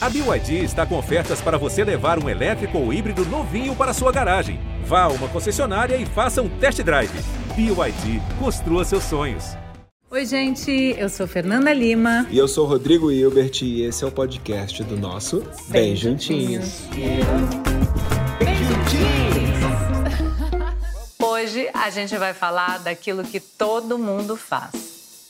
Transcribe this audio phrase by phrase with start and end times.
[0.00, 4.12] A BYD está com ofertas para você levar um elétrico ou híbrido novinho para sua
[4.12, 4.60] garagem.
[4.84, 7.10] Vá a uma concessionária e faça um test drive.
[7.56, 9.56] BYD, construa seus sonhos.
[10.08, 12.28] Oi, gente, eu sou Fernanda Lima.
[12.30, 16.82] E eu sou Rodrigo Hilbert e esse é o podcast do nosso Bem, Bem Juntinhos.
[16.94, 17.18] Bem
[18.54, 19.58] Juntinhos!
[21.20, 25.26] Hoje a gente vai falar daquilo que todo mundo faz.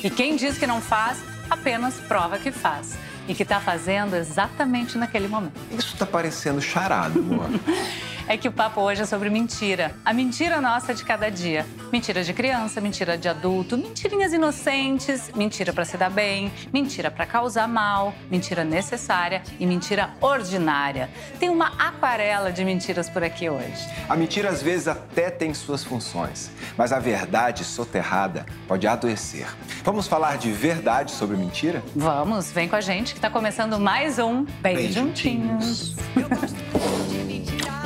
[0.00, 1.18] E quem diz que não faz,
[1.50, 2.96] apenas prova que faz
[3.28, 5.58] e que está fazendo exatamente naquele momento.
[5.70, 7.48] Isso está parecendo charado, amor.
[8.28, 9.94] é que o papo hoje é sobre mentira.
[10.04, 11.64] A mentira nossa de cada dia.
[11.92, 17.24] Mentira de criança, mentira de adulto, mentirinhas inocentes, mentira para se dar bem, mentira para
[17.24, 21.08] causar mal, mentira necessária e mentira ordinária.
[21.38, 23.88] Tem uma aquarela de mentiras por aqui hoje.
[24.08, 29.46] A mentira às vezes até tem suas funções, mas a verdade soterrada pode adoecer.
[29.84, 31.82] Vamos falar de verdade sobre mentira?
[31.94, 35.94] Vamos, vem com a gente que está começando mais um Bem, Bem Juntinhos.
[36.14, 37.35] juntinhos.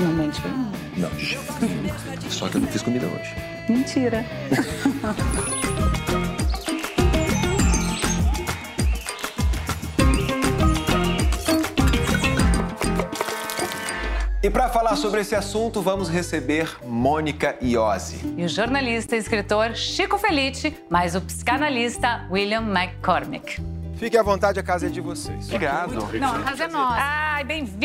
[0.00, 0.72] Não mente pra mim.
[0.96, 1.10] Não.
[2.30, 3.34] Só que eu não fiz comida hoje.
[3.68, 4.24] Mentira.
[14.42, 18.34] E para falar sobre esse assunto, vamos receber Mônica Iose.
[18.38, 23.60] E o jornalista e escritor Chico Felice, mais o psicanalista William McCormick.
[24.00, 25.44] Fique à vontade, a casa é de vocês.
[25.44, 25.92] Obrigado.
[26.18, 26.96] Não, a casa é nossa.
[26.98, 27.78] Ai, bem-vindos!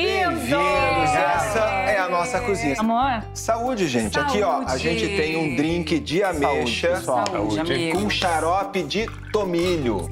[0.43, 1.13] Bem-vindos!
[1.13, 2.79] Essa é a nossa cozinha.
[2.79, 3.21] Amor.
[3.33, 4.13] Saúde, gente.
[4.13, 4.29] Saúde.
[4.29, 7.91] Aqui, ó, a gente tem um drink de ameixa Saúde, Saúde.
[7.91, 10.09] com xarope de tomilho.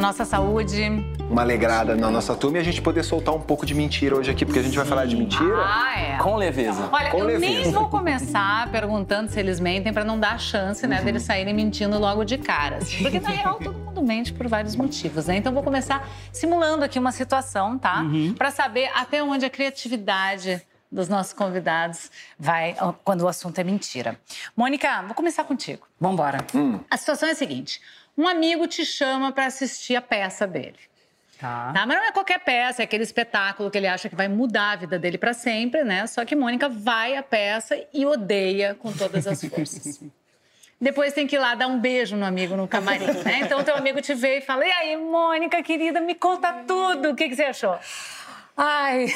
[0.00, 3.66] A nossa saúde uma alegrada na nossa turma e a gente poder soltar um pouco
[3.66, 5.58] de mentira hoje aqui, porque a gente vai falar de mentira.
[5.58, 6.16] Ah, é.
[6.16, 6.88] Com leveza.
[6.90, 7.64] Olha, Com eu leveza.
[7.64, 11.04] nem vou começar perguntando se eles mentem para não dar chance, né, uhum.
[11.04, 12.78] deles saírem mentindo logo de cara.
[12.78, 15.36] Assim, porque na real todo mundo mente por vários motivos, né?
[15.36, 18.00] Então vou começar simulando aqui uma situação, tá?
[18.00, 18.32] Uhum.
[18.32, 22.74] Para saber até onde a criatividade dos nossos convidados vai
[23.04, 24.18] quando o assunto é mentira.
[24.56, 25.86] Mônica, vou começar contigo.
[25.98, 26.38] Vamos embora.
[26.54, 26.80] Hum.
[26.90, 27.80] A situação é a seguinte:
[28.16, 30.78] um amigo te chama para assistir a peça dele.
[31.38, 31.72] Tá.
[31.72, 31.86] tá.
[31.86, 34.76] Mas não é qualquer peça, é aquele espetáculo que ele acha que vai mudar a
[34.76, 36.06] vida dele para sempre, né?
[36.06, 40.00] Só que Mônica vai à peça e odeia com todas as forças.
[40.80, 43.40] Depois tem que ir lá dar um beijo no amigo no camarim, né?
[43.42, 47.10] Então teu amigo te vê e fala: E aí, Mônica, querida, me conta tudo.
[47.10, 47.78] O que, que você achou?
[48.56, 49.06] Ai.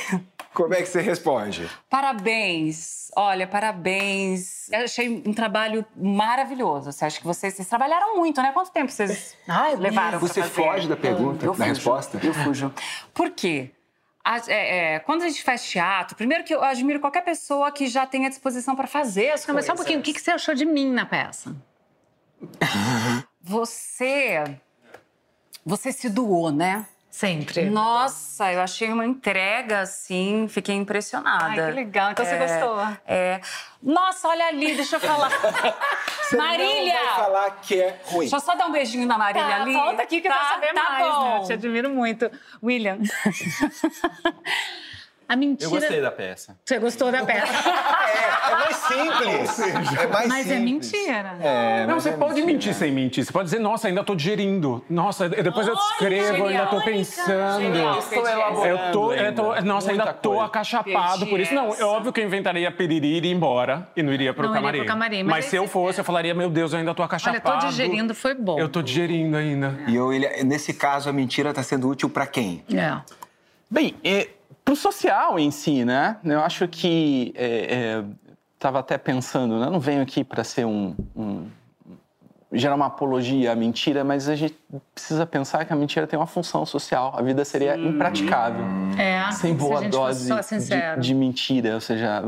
[0.54, 1.68] Como é que você responde?
[1.90, 3.10] Parabéns.
[3.16, 4.70] Olha, parabéns.
[4.70, 6.92] Eu achei um trabalho maravilhoso.
[6.92, 8.52] Você acha que vocês, vocês trabalharam muito, né?
[8.52, 12.20] Quanto tempo vocês Ai, levaram Você foge da pergunta, eu, eu da fujo, resposta?
[12.22, 12.72] Eu fujo.
[13.12, 13.72] Por quê?
[14.24, 17.88] A, é, é, quando a gente faz teatro, primeiro que eu admiro qualquer pessoa que
[17.88, 19.44] já tenha disposição para fazer as.
[19.48, 21.54] Mas só um pouquinho, o que você achou de mim na peça?
[23.42, 24.56] Você.
[25.66, 26.86] Você se doou, né?
[27.14, 27.70] Sempre.
[27.70, 31.44] Nossa, eu achei uma entrega assim, fiquei impressionada.
[31.44, 32.10] Ai, que legal.
[32.10, 32.80] Então é, você gostou?
[33.06, 33.40] É.
[33.80, 35.30] Nossa, olha ali, deixa eu falar.
[36.20, 36.92] você Marília!
[36.92, 38.20] Não vai falar que é ruim.
[38.22, 39.74] Deixa eu só dar um beijinho na Marília tá, ali.
[39.74, 41.24] Volta aqui que tá, eu quero saber tá mais, bom.
[41.24, 41.38] né?
[41.38, 42.28] Eu te admiro muito.
[42.60, 42.98] William.
[45.28, 45.66] A mentira.
[45.66, 46.56] Eu gostei da peça.
[46.64, 47.52] Você gostou da peça?
[47.52, 49.58] é, é mais simples.
[49.58, 50.56] É mais mas é simples.
[50.56, 51.36] é mentira.
[51.40, 52.46] É, não, você é pode mentira.
[52.46, 53.24] mentir sem mentir.
[53.24, 54.84] Você pode dizer, nossa, ainda estou digerindo.
[54.88, 57.98] Nossa, depois eu escrevo, ainda estou pensando.
[57.98, 58.66] Estou elaborando.
[58.66, 61.54] Eu tô, eu tô, nossa, ainda estou acachapado por isso.
[61.54, 64.52] Não, é óbvio que eu inventaria piriri e ir embora e não iria para o
[64.52, 64.78] camarim.
[64.78, 65.22] Pro camarim.
[65.22, 67.42] Mas, mas se eu fosse, eu falaria, meu Deus, eu ainda estou acachapado.
[67.44, 68.58] Olha, tô digerindo, foi bom.
[68.58, 69.78] Eu estou digerindo ainda.
[69.88, 70.10] E eu,
[70.44, 72.62] nesse caso, a mentira está sendo útil para quem?
[72.72, 73.00] É.
[73.70, 74.28] Bem, é,
[74.64, 76.16] para o social em si, né?
[76.24, 77.34] Eu acho que
[78.56, 79.66] estava é, é, até pensando, né?
[79.66, 81.46] eu não venho aqui para ser um, um,
[82.50, 84.56] gerar uma apologia à mentira, mas a gente
[84.94, 87.12] precisa pensar que a mentira tem uma função social.
[87.14, 87.88] A vida seria Sim.
[87.88, 88.64] impraticável
[88.98, 92.22] é, sem boa dose de, de, mentira, ou seja,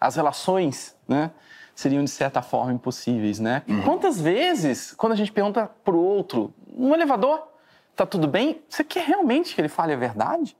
[0.00, 1.30] as relações, né?
[1.74, 3.62] Seriam de certa forma impossíveis, né?
[3.66, 3.82] Uhum.
[3.82, 7.48] Quantas vezes, quando a gente pergunta para o outro, no elevador,
[7.96, 8.60] tá tudo bem?
[8.68, 10.54] Você quer realmente que ele fale a verdade?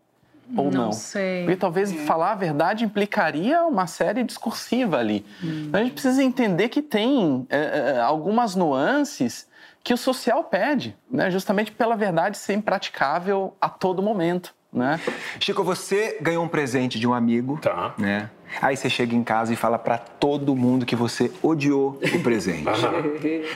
[0.57, 0.87] Ou não?
[0.87, 1.45] Não sei.
[1.45, 1.97] Porque talvez é.
[2.05, 5.25] falar a verdade implicaria uma série discursiva ali.
[5.43, 5.67] Hum.
[5.69, 9.47] Então a gente precisa entender que tem é, é, algumas nuances
[9.83, 11.31] que o social pede, né?
[11.31, 14.55] justamente pela verdade ser impraticável a todo momento.
[14.73, 14.99] Né?
[15.39, 17.95] Chico, você ganhou um presente de um amigo, tá.
[17.99, 18.31] né?
[18.61, 22.65] Aí você chega em casa e fala para todo mundo que você odiou o presente.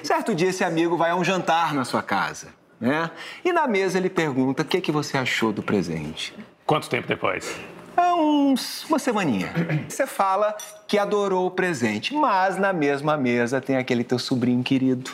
[0.02, 2.48] certo dia esse amigo vai a um jantar na sua casa,
[2.78, 3.10] né?
[3.44, 6.34] E na mesa ele pergunta: "O que que você achou do presente?"
[6.66, 7.56] Quanto tempo depois?
[7.96, 9.50] Há uns uma semaninha.
[9.88, 10.54] Você fala
[10.86, 15.12] que adorou o presente, mas na mesma mesa tem aquele teu sobrinho querido.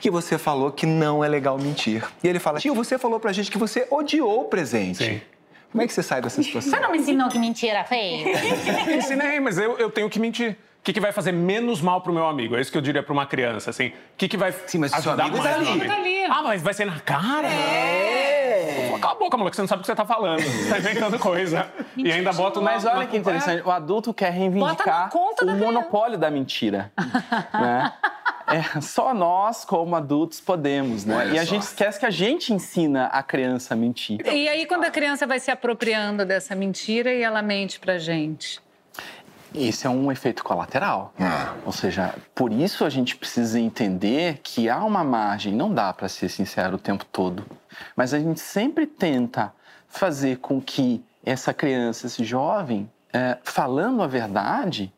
[0.00, 2.04] Que você falou que não é legal mentir.
[2.22, 5.04] E ele fala: Tio, você falou pra gente que você odiou o presente.
[5.04, 5.20] Sim.
[5.70, 6.70] Como é que você sai dessa situação?
[6.70, 8.24] Você não me ensinou que mentira feia?
[8.96, 10.56] Ensinei, mas eu, eu tenho que mentir.
[10.80, 12.56] O que, que vai fazer menos mal pro meu amigo?
[12.56, 13.88] É isso que eu diria pra uma criança, assim.
[13.88, 15.80] O que, que vai Sim, mas o seu ajudar amigo mais tá meu ali.
[15.80, 15.94] amigo?
[15.94, 16.24] Tá ali.
[16.24, 17.46] Ah, mas vai ser na cara?
[17.48, 18.98] É!
[19.00, 20.40] Cala a boca, moleque, você não sabe o que você tá falando.
[20.40, 21.70] Você tá inventando coisa.
[21.96, 26.18] e ainda bota Mas olha que interessante, o adulto quer reivindicar conta o da monopólio
[26.18, 26.90] da mentira.
[27.52, 27.92] né?
[28.48, 31.16] É, só nós, como adultos, podemos, né?
[31.16, 31.50] Olha e a só.
[31.50, 34.20] gente esquece que a gente ensina a criança a mentir.
[34.26, 38.60] E aí, quando a criança vai se apropriando dessa mentira e ela mente pra gente?
[39.54, 41.12] Isso é um efeito colateral.
[41.18, 41.54] Ah.
[41.64, 46.08] Ou seja, por isso a gente precisa entender que há uma margem, não dá para
[46.08, 47.44] ser sincero o tempo todo,
[47.96, 49.52] mas a gente sempre tenta
[49.88, 54.92] fazer com que essa criança, esse jovem, é, falando a verdade,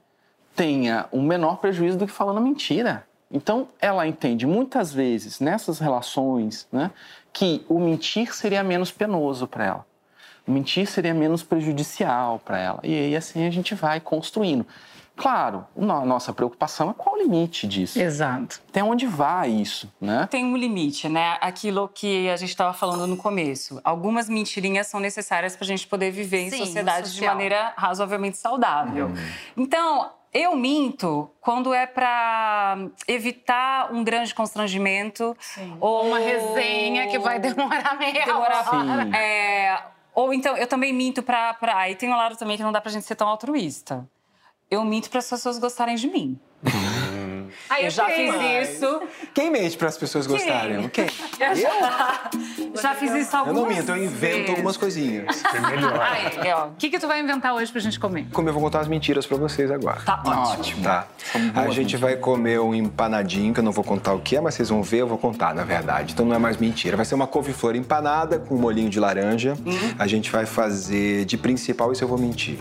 [0.55, 3.07] tenha um menor prejuízo do que falando a mentira.
[3.31, 6.91] Então, ela entende muitas vezes nessas relações né,
[7.33, 9.87] que o mentir seria menos penoso para ela.
[10.51, 12.81] O mentir seria menos prejudicial para ela.
[12.83, 14.67] E aí, assim, a gente vai construindo.
[15.17, 18.01] Claro, no- nossa preocupação é qual o limite disso.
[18.01, 18.61] Exato.
[18.69, 20.27] Até onde vai isso, né?
[20.29, 21.37] Tem um limite, né?
[21.41, 23.81] Aquilo que a gente estava falando no começo.
[23.85, 28.39] Algumas mentirinhas são necessárias para a gente poder viver em Sim, sociedade de maneira razoavelmente
[28.39, 29.11] saudável.
[29.57, 35.37] Então, eu minto quando é para evitar um grande constrangimento
[35.81, 38.65] ou Uma resenha que vai demorar meia demorar.
[38.65, 39.15] Sim.
[39.15, 39.83] É,
[40.21, 41.79] ou então, eu também minto pra, pra.
[41.79, 44.09] Aí tem um lado também que não dá pra gente ser tão altruísta.
[44.71, 46.39] Eu minto para as pessoas gostarem de mim.
[47.69, 49.03] Aí eu já fiz isso.
[49.35, 50.89] Quem mente para as pessoas gostarem?
[50.89, 51.07] Quem?
[51.39, 52.31] Eu já,
[52.81, 54.51] já fiz isso Eu algumas não minto, eu invento vezes.
[54.51, 55.43] algumas coisinhas.
[55.55, 56.01] É melhor.
[56.01, 56.67] Aí, ó.
[56.69, 58.27] O que, que tu vai inventar hoje pra gente comer?
[58.33, 60.01] Como eu vou contar as mentiras para vocês agora.
[60.01, 60.83] Tá ótimo.
[60.83, 61.07] Tá.
[61.55, 64.55] A gente vai comer um empanadinho, que eu não vou contar o que é, mas
[64.55, 66.13] vocês vão ver, eu vou contar, na verdade.
[66.13, 66.97] Então não é mais mentira.
[66.97, 69.55] Vai ser uma couve-flor empanada com um molhinho de laranja.
[69.99, 72.59] A gente vai fazer de principal, isso eu vou mentir.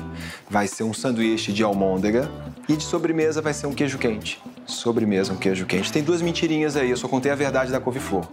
[0.50, 2.30] Vai ser um sanduíche de almôndega.
[2.68, 4.40] E de sobremesa vai ser um queijo quente.
[4.72, 5.92] Sobremesa, um queijo quente.
[5.92, 8.24] Tem duas mentirinhas aí, eu só contei a verdade da couve-flor.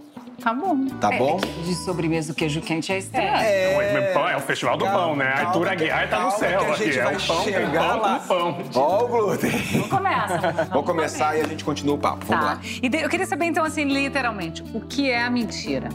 [0.41, 0.85] Tá bom.
[1.01, 1.39] Tá bom?
[1.65, 3.27] De sobremesa, o queijo quente é estranho.
[3.37, 5.25] É, pão, é o festival do pão, né?
[5.31, 6.83] Calma, Arthur Aguiar tá no calma céu que a aqui.
[6.85, 8.19] gente É vai o pão, chegar pão lá.
[8.19, 8.57] com pão.
[8.75, 9.49] Ó o glúten.
[9.49, 11.39] Vamos Vou começar comer.
[11.39, 12.23] e a gente continua o papo.
[12.27, 12.51] Vamos Tá.
[12.53, 12.59] lá.
[12.81, 15.89] E de- eu queria saber, então, assim, literalmente, o que é a mentira?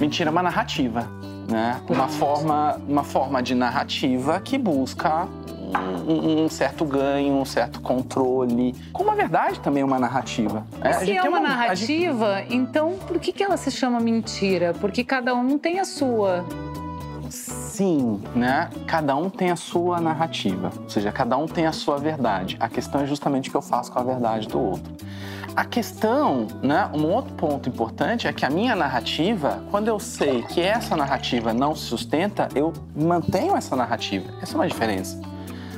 [0.00, 1.08] Mentira é uma narrativa,
[1.48, 1.80] né?
[1.88, 5.28] Uma forma, uma forma de narrativa que busca
[6.06, 8.74] um, um certo ganho, um certo controle.
[8.92, 10.64] Como a verdade também é uma narrativa.
[10.80, 13.70] É, a Se é tem uma a gente- narrativa, então por que, que ela se
[13.70, 14.74] chama mentira?
[14.80, 16.44] Porque cada um tem a sua.
[17.30, 18.70] Sim, né?
[18.86, 22.56] Cada um tem a sua narrativa, ou seja, cada um tem a sua verdade.
[22.60, 24.94] A questão é justamente o que eu faço com a verdade do outro.
[25.54, 30.42] A questão, né, um outro ponto importante é que a minha narrativa, quando eu sei
[30.42, 34.26] que essa narrativa não se sustenta, eu mantenho essa narrativa.
[34.42, 35.18] Essa é uma diferença.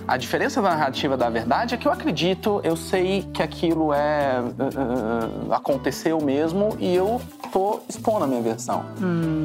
[0.08, 4.40] A diferença da narrativa da verdade é que eu acredito, eu sei que aquilo é
[4.40, 7.20] uh, aconteceu mesmo e eu
[7.52, 8.86] tô expondo a minha versão.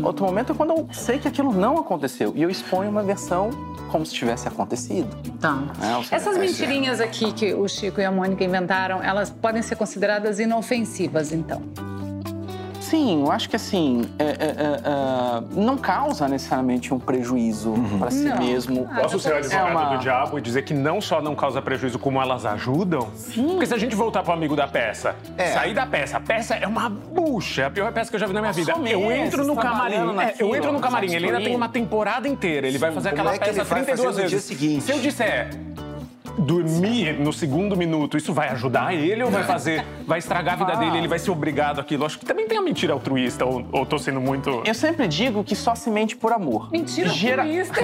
[0.01, 3.49] Outro momento é quando eu sei que aquilo não aconteceu e eu exponho uma versão
[3.91, 5.13] como se tivesse acontecido.
[5.37, 5.53] Tá.
[5.53, 5.97] né?
[5.97, 10.39] Seja, Essas mentirinhas aqui que o Chico e a Mônica inventaram, elas podem ser consideradas
[10.39, 11.61] inofensivas, então.
[12.93, 18.11] Sim, eu acho que assim, é, é, é, é, não causa necessariamente um prejuízo para
[18.11, 18.37] si Não.
[18.37, 18.87] mesmo.
[19.01, 21.59] Posso ser o advogado É uma- do diabo e dizer que não só não causa
[21.59, 23.07] prejuízo, como elas ajudam?
[23.15, 23.47] Sim.
[23.47, 25.47] Porque se a gente voltar pro amigo da peça, É.
[25.47, 28.33] sair da peça, a peça é uma bucha, a pior peça que eu já vi
[28.33, 28.71] na minha vida.
[28.73, 29.95] Eu meses entro no camarim,
[30.37, 33.35] eu entro no camarim, ele ainda tem uma temporada inteira, ele vai fazer como aquela
[33.35, 34.47] é que ele peça vai 32 fazer no vezes.
[34.47, 34.83] dia seguinte?
[34.83, 35.49] Se eu disser
[36.37, 40.75] dormir no segundo minuto, isso vai ajudar ele ou vai fazer, vai estragar a vida
[40.77, 42.05] dele, ele vai ser obrigado àquilo?
[42.05, 44.61] Acho que também tem a mentira altruísta, ou, ou tô sendo muito...
[44.65, 46.71] Eu sempre digo que só se mente por amor.
[46.71, 47.79] Mentira Gera- altruísta.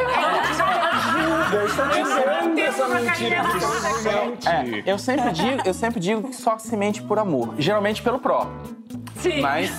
[1.51, 3.35] Eu estou dizendo essa mentira
[4.45, 8.19] É, eu sempre digo, eu sempre digo que só se mente por amor, geralmente pelo
[8.19, 8.79] próprio.
[9.17, 9.41] Sim.
[9.41, 9.69] Mas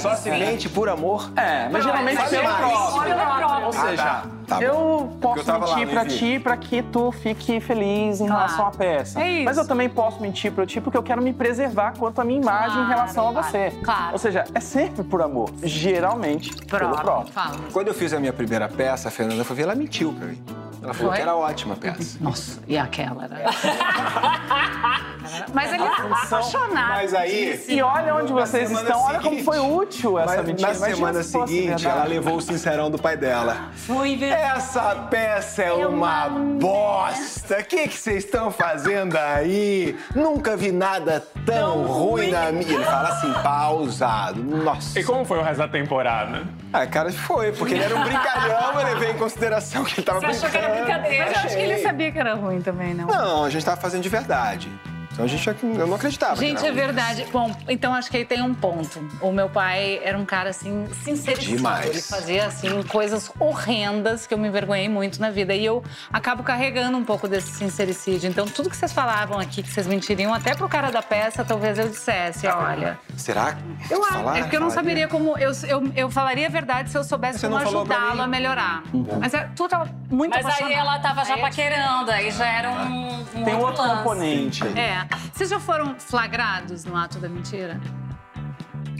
[0.00, 1.30] Só se mente por amor?
[1.36, 3.00] é, mas geralmente fale pelo próprio.
[3.00, 3.66] Olha pra prova.
[3.66, 4.22] Ou seja, tá.
[4.46, 4.62] Tá bom.
[4.62, 6.16] eu posso eu lá, mentir não pra vi.
[6.18, 8.42] ti pra que tu fique feliz em Claro.
[8.42, 9.20] relação à peça.
[9.22, 9.44] É isso.
[9.44, 12.40] Mas eu também posso mentir pra ti porque eu quero me preservar quanto à minha
[12.40, 13.70] imagem em relação a claro, você.
[13.82, 14.12] claro.
[14.12, 17.32] Ou seja, é sempre por amor, geralmente pelo próprio.
[17.32, 17.56] Fala.
[17.72, 20.42] Quando eu fiz a minha primeira peça, a Fernanda foi ver, ela mentiu pra mim.
[20.84, 21.16] Ela falou Foi?
[21.16, 22.18] que era ótima a peça.
[22.20, 23.40] Nossa, e aquela era.
[25.54, 26.38] Mas eles função.
[26.38, 26.94] Apaixonada.
[26.94, 27.64] Mas aí.
[27.68, 30.68] E olha onde vocês estão, olha como foi útil essa Mas mentira.
[30.68, 33.70] na semana se seguinte, ela levou o sincerão do pai dela.
[33.74, 34.42] Foi verdade.
[34.58, 37.58] Essa peça é uma bosta.
[37.60, 39.96] O que vocês estão fazendo aí?
[40.14, 42.74] Nunca vi nada tão ruim na minha.
[42.74, 44.42] Ele fala assim, pausado.
[44.42, 45.00] Nossa.
[45.00, 46.42] E como foi o resto da temporada?
[46.72, 50.20] Ah, cara, foi, porque ele era um brincalhão, eu levei em consideração que ele tava
[50.20, 50.73] Você achou que brincando.
[50.74, 51.24] Brincadeira?
[51.24, 53.06] Mas eu acho que ele sabia que era ruim também, não?
[53.06, 54.70] Não, a gente tava fazendo de verdade.
[55.14, 56.34] Então a gente, eu não acreditava.
[56.34, 57.26] Gente, era é verdade.
[57.32, 59.00] Bom, então acho que aí tem um ponto.
[59.20, 61.58] O meu pai era um cara, assim, sinceríssimo.
[61.58, 61.86] Demais.
[61.86, 65.54] Ele fazia, assim, coisas horrendas que eu me envergonhei muito na vida.
[65.54, 68.28] E eu acabo carregando um pouco desse sincericídio.
[68.28, 71.78] Então, tudo que vocês falavam aqui, que vocês mentiriam, até pro cara da peça, talvez
[71.78, 72.98] eu dissesse, olha...
[73.16, 73.56] Será?
[73.88, 74.38] Eu acho, Falar?
[74.38, 75.06] é porque eu não Falaria?
[75.06, 75.38] saberia como...
[75.38, 78.82] Eu, eu, eu falaria a verdade se eu soubesse Você como ajudá-lo a melhorar.
[79.20, 82.70] Mas é, tu tava muito Mas aí ela tava já Aí paquerando, aí já era
[82.70, 83.96] um, um Tem outro lance.
[83.96, 84.78] componente aí.
[84.78, 85.03] É.
[85.32, 87.80] Vocês já foram flagrados no ato da mentira?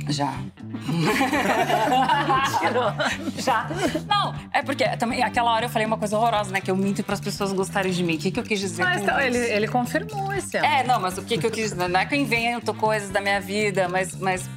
[0.09, 0.33] Já.
[3.39, 3.69] Já.
[4.07, 6.61] Não, é porque também aquela hora eu falei uma coisa horrorosa, né?
[6.61, 8.17] Que eu minto para as pessoas gostarem de mim.
[8.17, 9.39] O que, que eu quis dizer Mas com então, isso?
[9.39, 10.67] ele, ele confirmou esse ano.
[10.67, 11.89] É, não, mas o que, que eu quis dizer?
[11.89, 14.49] Não é que eu invento coisas da minha vida, mas, mas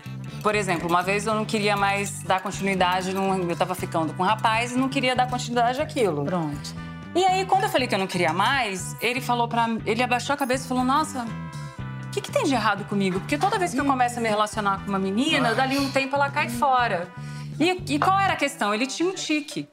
[0.42, 4.24] por exemplo, uma vez eu não queria mais dar continuidade, num, eu tava ficando com
[4.24, 6.26] um rapaz e não queria dar continuidade àquilo.
[6.26, 6.87] Pronto.
[7.16, 10.34] E aí, quando eu falei que eu não queria mais, ele falou para Ele abaixou
[10.34, 11.26] a cabeça e falou: Nossa,
[12.06, 13.20] o que, que tem de errado comigo?
[13.20, 16.16] Porque toda vez que eu começo a me relacionar com uma menina, dali um tempo
[16.16, 17.08] ela cai fora.
[17.60, 18.74] E, e qual era a questão?
[18.74, 19.68] Ele tinha um tique.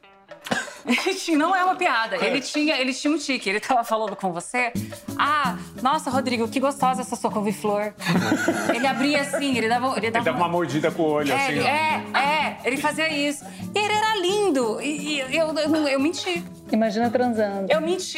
[0.85, 2.15] Ele tinha, não é uma piada.
[2.15, 3.49] Ele tinha, ele tinha um tique.
[3.49, 4.71] Ele tava falando com você.
[5.17, 7.93] Ah, nossa, Rodrigo, que gostosa essa sua couve-flor.
[8.73, 11.35] ele abria assim, ele dava, ele Ele dava, dava uma mordida com o olho, é,
[11.35, 13.43] assim, ele- é, é, ele fazia isso.
[13.73, 14.81] E ele era lindo.
[14.81, 16.43] E, e eu, eu, eu menti.
[16.71, 17.71] Imagina transando.
[17.71, 18.17] Eu menti.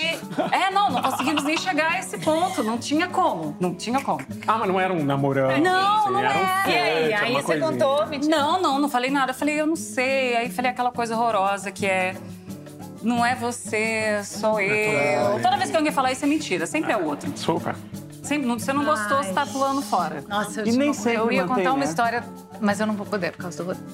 [0.52, 2.64] É, não, não conseguimos nem chegar a esse ponto.
[2.64, 3.56] Não tinha como.
[3.60, 4.20] Não tinha como.
[4.48, 5.58] Ah, mas não era um namorão.
[5.60, 6.30] Não, assim, não era.
[6.30, 7.68] um E aí, aí você coisinha.
[7.72, 8.36] contou, mentira.
[8.38, 9.32] Não, não, não falei nada.
[9.32, 10.38] Eu falei, eu não sei.
[10.38, 12.16] Aí falei aquela coisa horrorosa que é.
[13.08, 15.42] Não é você, sou eu.
[15.42, 16.68] Toda vez que alguém falar isso é mentira.
[16.68, 17.32] Sempre é o outro.
[17.38, 17.74] Super.
[18.22, 20.22] Sempre, você não gostou, você tá pulando fora.
[20.28, 21.90] Nossa, eu, E nem sempre eu ia mantém, contar uma né?
[21.90, 22.22] história,
[22.60, 23.90] mas eu não vou poder por causa do Rodrigo.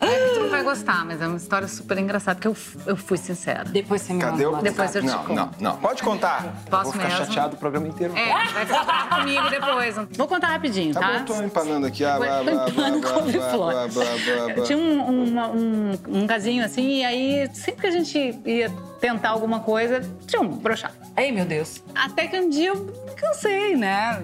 [0.00, 2.96] É que tu não vai gostar, mas é uma história super engraçada, porque eu, eu
[2.96, 3.64] fui sincera.
[3.64, 4.56] Depois você me Cadê o...
[4.56, 5.32] Depois eu te Não, conto.
[5.34, 5.76] não, não.
[5.78, 6.44] Pode contar.
[6.70, 7.24] Posso Vou ficar mesmo?
[7.26, 8.14] chateado o programa inteiro.
[8.16, 9.96] É, vai ficar comigo depois.
[10.16, 11.06] Vou contar rapidinho, Tá tá?
[11.06, 12.04] bom, eu tô empanando aqui.
[12.04, 13.72] Ah, blá, empanando couve-flor.
[13.72, 14.64] blá, blá, blá, blá.
[14.64, 19.30] Tinha um, uma- um, um casinho assim, e aí sempre que a gente ia tentar
[19.30, 20.92] alguma coisa, tinha um broxar.
[21.16, 21.82] Ei, meu Deus.
[21.94, 24.22] Até que um dia eu cansei, né?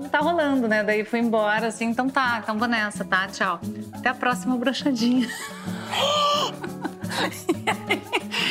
[0.00, 0.82] Não tá rolando, né?
[0.82, 3.28] Daí fui embora, assim, então tá, então vou nessa, tá?
[3.28, 3.60] Tchau.
[3.92, 5.28] Até a próxima brochadinha.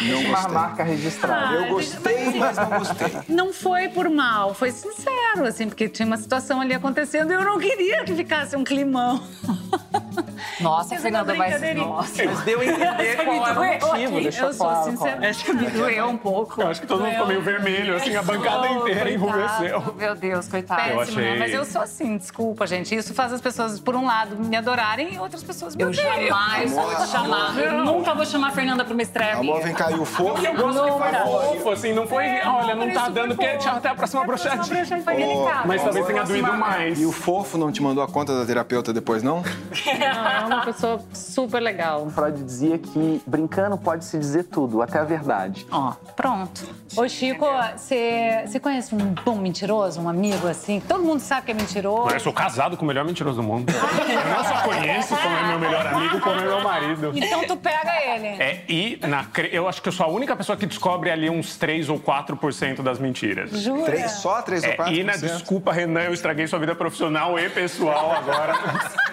[0.04, 1.56] Não Uma marca registrada.
[1.56, 3.08] Eu gostei, mas não gostei.
[3.28, 7.44] Não foi por mal, foi sincero, assim, porque tinha uma situação ali acontecendo e eu
[7.44, 9.22] não queria que ficasse um climão.
[10.60, 11.62] Nossa, Fernanda, mas.
[11.76, 12.24] Nossa.
[12.26, 14.92] Mas deu a entender qual era o motivo, deixou Eu sou claro.
[14.92, 16.62] sincera, acho que me doeu um pouco.
[16.62, 19.20] Eu acho que todo mundo ficou meio vermelho, assim, a bancada Oh, inteira.
[19.20, 20.82] Coitado, Meu Deus, coitado.
[20.90, 21.28] Eu Péssimo, né?
[21.30, 22.94] achei- Mas eu sou assim, desculpa, gente.
[22.96, 26.28] Isso faz as pessoas, por um lado, me adorarem e outras pessoas me Eu odeiam.
[26.28, 27.58] jamais vou te chamar.
[27.58, 30.46] Eu nunca vou chamar a Fernanda pra uma estreia Amor, vem cá, e o fofo?
[30.46, 33.52] Eu gosto que foi Não, fofo, assim, não foi, olha, não tá dando, foi que
[33.54, 33.64] fofo.
[33.64, 34.86] tchau, até a próxima brochadinha.
[35.04, 35.68] Foi delicado.
[35.68, 37.00] Mas talvez tenha doído mais.
[37.00, 39.44] E o fofo não te mandou a conta da terapeuta depois, não?
[39.98, 42.10] Não, é uma pessoa super legal.
[42.10, 45.66] Freud dizia que brincando pode se dizer tudo, até a verdade.
[45.72, 46.68] Ó, pronto.
[46.96, 50.82] Ô, Chico, você conhece um bom mentiroso, um amigo assim?
[50.88, 52.10] Todo mundo sabe que é mentiroso.
[52.10, 53.72] Eu sou casado com o melhor mentiroso do mundo.
[53.72, 57.12] Eu não só conheço como é meu melhor amigo, como é meu marido.
[57.16, 58.28] Então tu pega ele.
[58.28, 61.56] É, e na, eu acho que eu sou a única pessoa que descobre ali uns
[61.58, 63.52] 3 ou 4% das mentiras.
[63.52, 63.86] Jura?
[63.86, 67.38] Três, só 3 ou É, 4 e na desculpa, Renan, eu estraguei sua vida profissional
[67.40, 68.54] e pessoal agora.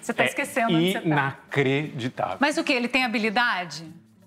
[0.00, 1.00] Você tá É esquecendo tá.
[1.02, 2.38] inacreditável.
[2.40, 2.72] Mas o que?
[2.72, 3.86] Ele tem habilidade?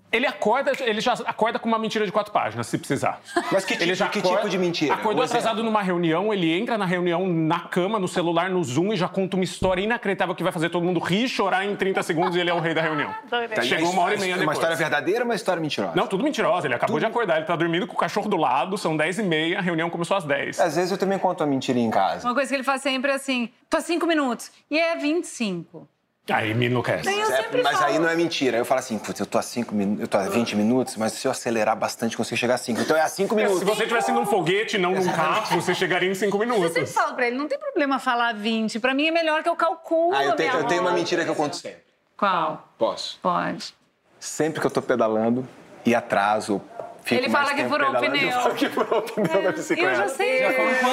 [0.10, 3.20] Ele acorda, ele já acorda com uma mentira de quatro páginas, se precisar.
[3.52, 4.94] Mas que tipo- ele já que tipo de mentira?
[4.94, 5.40] Acordou Um exemplo.
[5.42, 9.10] atrasado numa reunião, ele entra na reunião na cama, no celular, no Zoom e já
[9.10, 12.38] conta uma história inacreditável que vai fazer todo mundo rir e chorar em 30 segundos
[12.38, 13.14] e ele é o rei da reunião.
[13.30, 14.58] Tá, Chegou uma hora e meia Uma depois.
[14.58, 15.92] história verdadeira ou uma história mentirosa?
[15.96, 16.68] Não, tudo mentirosa.
[16.68, 19.24] Ele acabou de acordar, ele tá dormindo com o cachorro do lado, são 10 e
[19.24, 20.60] meia, a reunião começou às 10.
[20.60, 22.26] Às vezes eu também conto uma mentirinha em casa.
[22.28, 24.52] Uma coisa que ele faz sempre é assim: tô há cinco minutos.
[24.72, 25.88] E é 25.
[26.30, 27.08] Aí me enlouquece.
[27.08, 27.86] Eu É, mas falo.
[27.86, 28.58] aí não é mentira.
[28.58, 31.14] Eu falo assim, putz, eu tô a 5 minutos, eu tô a 20 minutos, mas
[31.14, 32.82] se eu acelerar bastante, consigo chegar a 5.
[32.82, 33.60] Então é a 5 minutos.
[33.60, 36.94] Se você estivesse num foguete, não num carro, você chegaria em 5 Eu sempre minutos.
[36.94, 38.80] falo pra ele, não tem problema falar 20.
[38.80, 41.24] Pra mim é melhor que eu calculo Ah, eu tenho, minha eu tenho uma mentira
[41.24, 41.80] que eu conto sempre.
[42.18, 42.68] Qual?
[42.78, 43.20] Posso?
[43.22, 43.74] Pode.
[44.20, 45.48] Sempre que eu tô pedalando
[45.86, 46.62] e atraso
[47.04, 48.28] Fico Ele fala que furou o pneu.
[48.30, 49.92] Eu falo que furou o pneu da bicicleta.
[49.92, 50.42] Eu já sei.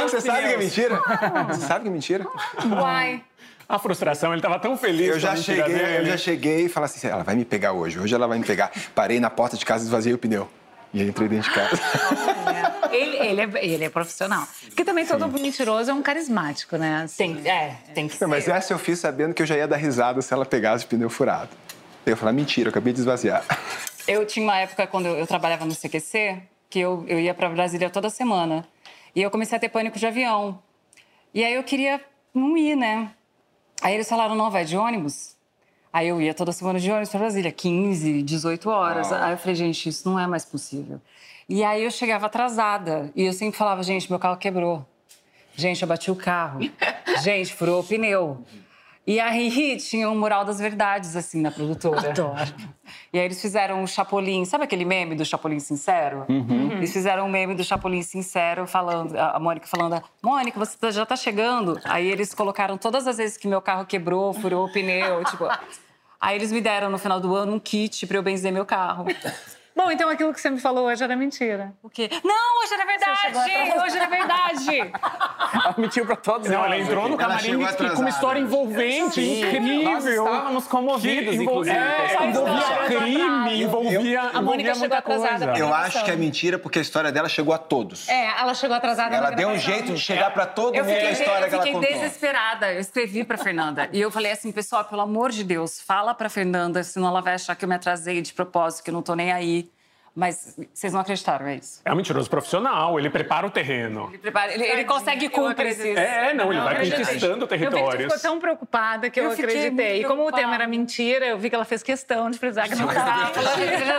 [0.02, 1.02] Você sabe que é mentira?
[1.48, 2.26] Você sabe que é mentira?
[2.80, 3.24] Uai.
[3.68, 6.06] A frustração, ele tava tão feliz Eu já cheguei, eu dele.
[6.11, 8.71] já cheguei e falei assim, ela vai me pegar hoje, hoje ela vai me pegar.
[8.94, 10.49] Parei na porta de casa e esvaziei o pneu.
[10.92, 11.71] E aí entrei dentro de casa.
[12.94, 14.47] Ele, ele, é, ele é profissional.
[14.66, 17.02] Porque também todo mentiroso é um carismático, né?
[17.02, 18.52] Assim, Tem, é, tem que Não, mas ser.
[18.52, 21.11] essa eu fiz sabendo que eu já ia dar risada se ela pegasse o pneu
[21.11, 21.49] furado.
[22.06, 23.42] Eu falei, mentira, eu acabei de esvaziar.
[24.06, 27.49] Eu tinha uma época, quando eu, eu trabalhava no CQC, que eu, eu ia para
[27.49, 28.64] Brasília toda semana.
[29.16, 30.62] E eu comecei a ter pânico de avião.
[31.33, 31.99] E aí eu queria
[32.35, 33.11] não ir, né?
[33.84, 35.36] Aí eles falaram, não, vai de ônibus.
[35.92, 39.12] Aí eu ia toda semana de ônibus para Brasília, 15, 18 horas.
[39.12, 40.98] Aí eu falei, gente, isso não é mais possível.
[41.46, 43.12] E aí eu chegava atrasada.
[43.14, 44.86] E eu sempre falava, gente, meu carro quebrou.
[45.54, 46.60] Gente, eu bati o carro.
[47.22, 48.42] Gente, furou o pneu.
[49.06, 52.11] E aí tinha um mural das verdades, assim, na produtora.
[52.11, 52.54] Adoro.
[53.12, 56.26] E aí eles fizeram um Chapolin, sabe aquele meme do Chapolin Sincero?
[56.76, 61.06] Eles fizeram um meme do Chapolin Sincero falando, a Mônica falando, Mônica, você tá- já
[61.06, 61.80] tá chegando.
[61.84, 65.49] Aí eles colocaram todas as vezes que meu carro quebrou, furou o pneu, tipo.
[66.20, 69.06] Aí eles me deram no final do ano um kit pra eu benzer meu carro.
[69.76, 71.72] Bom, então aquilo que você me falou hoje era mentira.
[71.82, 72.08] O quê?
[72.22, 73.78] Não, hoje era verdade!
[73.84, 74.92] Hoje era verdade!
[75.54, 77.54] Ela mentiu pra todos Não, nós ela entrou no camarim
[77.94, 79.84] com uma história envolvente, incrível.
[79.92, 80.04] Nós
[80.34, 81.76] estávamos comovidos, Que envol- inclusive.
[81.76, 85.60] É, envolvia crime, envolvia, A Mônica envolvia chegou muita atrasada coisa.
[85.60, 88.08] Eu acho que é mentira porque a história dela chegou a todos.
[88.08, 91.08] É, ela chegou atrasada Ela deu um jeito de chegar pra todo Eu mundo fiquei,
[91.08, 91.92] a história eu que ela fiquei contou.
[92.00, 92.72] desesperada.
[92.72, 93.88] Eu escrevi pra Fernanda.
[93.92, 97.34] E eu falei assim, pessoal, pelo amor de Deus, fala pra Fernanda, senão ela vai
[97.34, 99.63] achar que eu me atrasei de propósito, que eu não tô nem aí.
[100.16, 101.80] Mas vocês não acreditaram, é isso?
[101.85, 104.09] É um mentiroso profissional, ele prepara o terreno.
[104.11, 105.97] Ele, prepara- ele- ele consegue cúmplices.
[105.97, 107.04] É, não, ele vai acreditei.
[107.04, 108.02] conquistando Eu vi que tu territórios.
[108.14, 110.02] ficou tão preocupada que eu, Eu acreditei.
[110.02, 112.76] E como o tema era mentira, eu vi que ela fez questão de frisar que
[112.76, 113.33] não estava.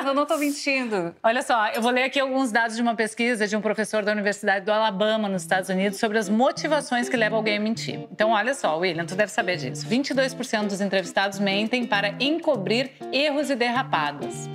[0.08, 1.14] Eu não tô mentindo.
[1.22, 4.14] Olha só, eu vou ler aqui alguns dados de uma pesquisa de um professor da
[4.14, 8.08] Universidade do Alabama, nos Estados Unidos, sobre as motivações que levam alguém a mentir.
[8.10, 9.86] Então, olha só, William, tu deve saber disso.
[9.86, 14.48] 22% dos entrevistados mentem para encobrir erros e derrapadas.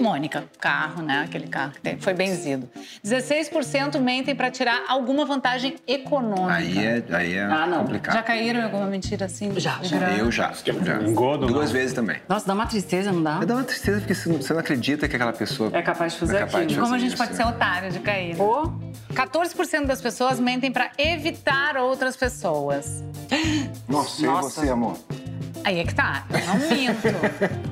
[0.00, 1.22] Mônica, carro, né?
[1.24, 2.68] Aquele carro que tem- foi benzido.
[3.04, 6.54] 16% mentem para tirar alguma vantagem econômica.
[6.54, 7.78] Aí é, aí é Ah, não.
[7.80, 8.14] complicado.
[8.14, 9.52] Já caíram em alguma mentira assim?
[9.58, 10.10] Já, já.
[10.12, 10.52] Eu já.
[10.64, 11.02] já.
[11.02, 11.72] Engodo, Duas não.
[11.72, 12.18] vezes também.
[12.28, 13.38] Nossa, dá uma tristeza, não dá?
[13.44, 16.38] Dá uma tristeza porque você não, acredita que aquela pessoa É capaz de fazer é
[16.40, 16.80] capaz de aquilo.
[16.82, 17.50] Como a fazer gente isso, pode ser né?
[17.50, 18.40] otário de cair.
[18.40, 18.72] Ô,
[19.14, 23.02] 14% das pessoas mentem para evitar outras pessoas.
[23.88, 24.60] Nossa, e Nossa.
[24.60, 24.96] você, amor?
[25.66, 27.08] Aí é que tá, eu não minto.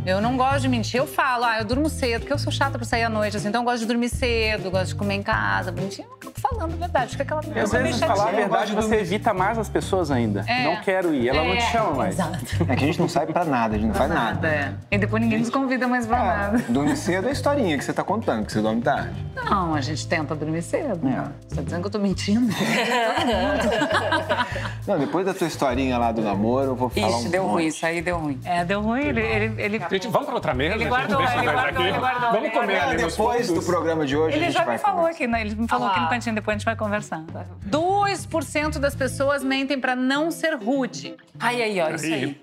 [0.05, 0.99] eu não gosto de mentir.
[0.99, 3.47] Eu falo, ah, eu durmo cedo, porque eu sou chata pra sair à noite, assim,
[3.47, 6.09] então eu gosto de dormir cedo, gosto de comer em casa, bonitinho.
[6.21, 9.59] Eu falando a verdade, fica aquela E às vezes, falar a verdade, você evita mais
[9.59, 10.45] as pessoas ainda.
[10.47, 10.65] É.
[10.65, 12.15] Não quero ir, ela não te É, chama mais.
[12.15, 12.39] Exato.
[12.69, 14.25] É que a gente não sai pra nada, a gente não faz nada.
[14.35, 14.73] Nada, é.
[14.91, 16.59] E depois ninguém nos convida mais pra nada.
[16.69, 19.15] Dormir cedo é a historinha que você tá contando, que você dorme tarde.
[19.35, 21.01] Não, a gente tenta dormir cedo.
[21.09, 21.25] É.
[21.49, 22.53] Você tá dizendo que eu tô mentindo?
[24.87, 27.53] Não, depois da tua historinha lá do namoro, eu vou falar ixi, um deu monte.
[27.53, 28.41] ruim, isso aí deu ruim.
[28.45, 29.03] É, deu ruim.
[29.03, 29.81] Ele, ele, ele...
[29.91, 30.75] Gente, vamos pra outra mesa?
[30.75, 30.89] Ele gente?
[30.91, 31.83] guardou, Deixa ele guardou, aqui.
[31.83, 35.07] ele guardou, Vamos comer ali Depois do programa de hoje, Ele gente já me falou
[35.07, 35.41] aqui, né?
[35.41, 37.23] Ele me falou Ah aqui no cantinho, depois a gente vai conversar.
[37.67, 41.17] 2% das pessoas mentem pra não ser rude.
[41.39, 42.41] Ai, aí, ó, isso aí.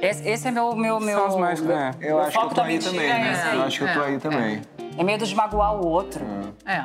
[0.00, 1.18] Esse, esse é meu, meu, meu.
[1.18, 1.90] São os mais- meu- é.
[2.00, 3.50] Eu acho que eu tô aí mentira também, é né?
[3.54, 4.62] Eu acho que eu tô É, aí também.
[4.98, 6.24] É medo de magoar o outro.
[6.66, 6.84] É.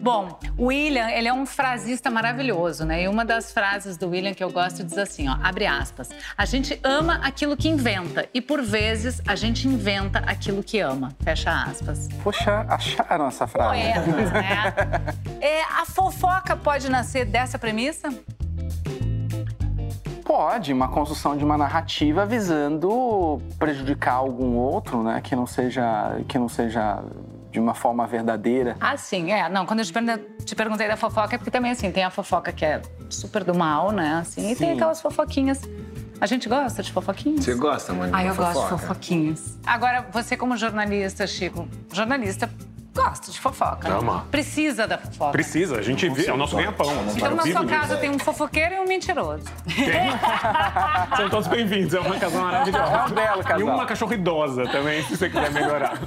[0.00, 3.02] Bom, o William, ele é um frasista maravilhoso, né?
[3.02, 6.10] E uma das frases do William que eu gosto diz assim, ó, abre aspas.
[6.36, 11.12] A gente ama aquilo que inventa e por vezes a gente inventa aquilo que ama.
[11.22, 12.08] Fecha aspas.
[12.22, 13.80] Poxa, acharam essa frase.
[13.80, 14.74] Poetas, né?
[15.40, 18.08] É, a fofoca pode nascer dessa premissa?
[20.24, 25.20] Pode, uma construção de uma narrativa visando prejudicar algum outro, né?
[25.20, 27.02] Que não seja, que não seja
[27.52, 28.76] de uma forma verdadeira.
[28.80, 29.46] Ah, sim, é.
[29.48, 32.10] Não, quando eu te, pergun- te perguntei da fofoca, é porque também, assim, tem a
[32.10, 34.14] fofoca que é super do mal, né?
[34.22, 34.74] Assim, e tem Sim.
[34.74, 35.60] aquelas fofoquinhas.
[36.18, 37.44] A gente gosta de fofoquinhas?
[37.44, 37.92] Você gosta?
[38.12, 38.78] Ai, de eu gosto de fofoca?
[38.78, 39.58] fofoquinhas.
[39.66, 42.48] Agora, você como jornalista, Chico, jornalista
[42.94, 43.88] gosta de fofoca.
[43.88, 43.96] né?
[43.98, 44.26] Ama.
[44.30, 45.32] Precisa da fofoca.
[45.32, 46.92] Precisa, a gente vê, é o nosso ganha-pão.
[47.16, 49.44] Então, Eu na vivo sua casa tem um fofoqueiro e um mentiroso.
[51.16, 52.92] São todos bem-vindos, é uma casal maravilhosa.
[52.92, 53.60] É um belo casal.
[53.60, 55.98] E uma cachorra idosa também, se você quiser melhorar.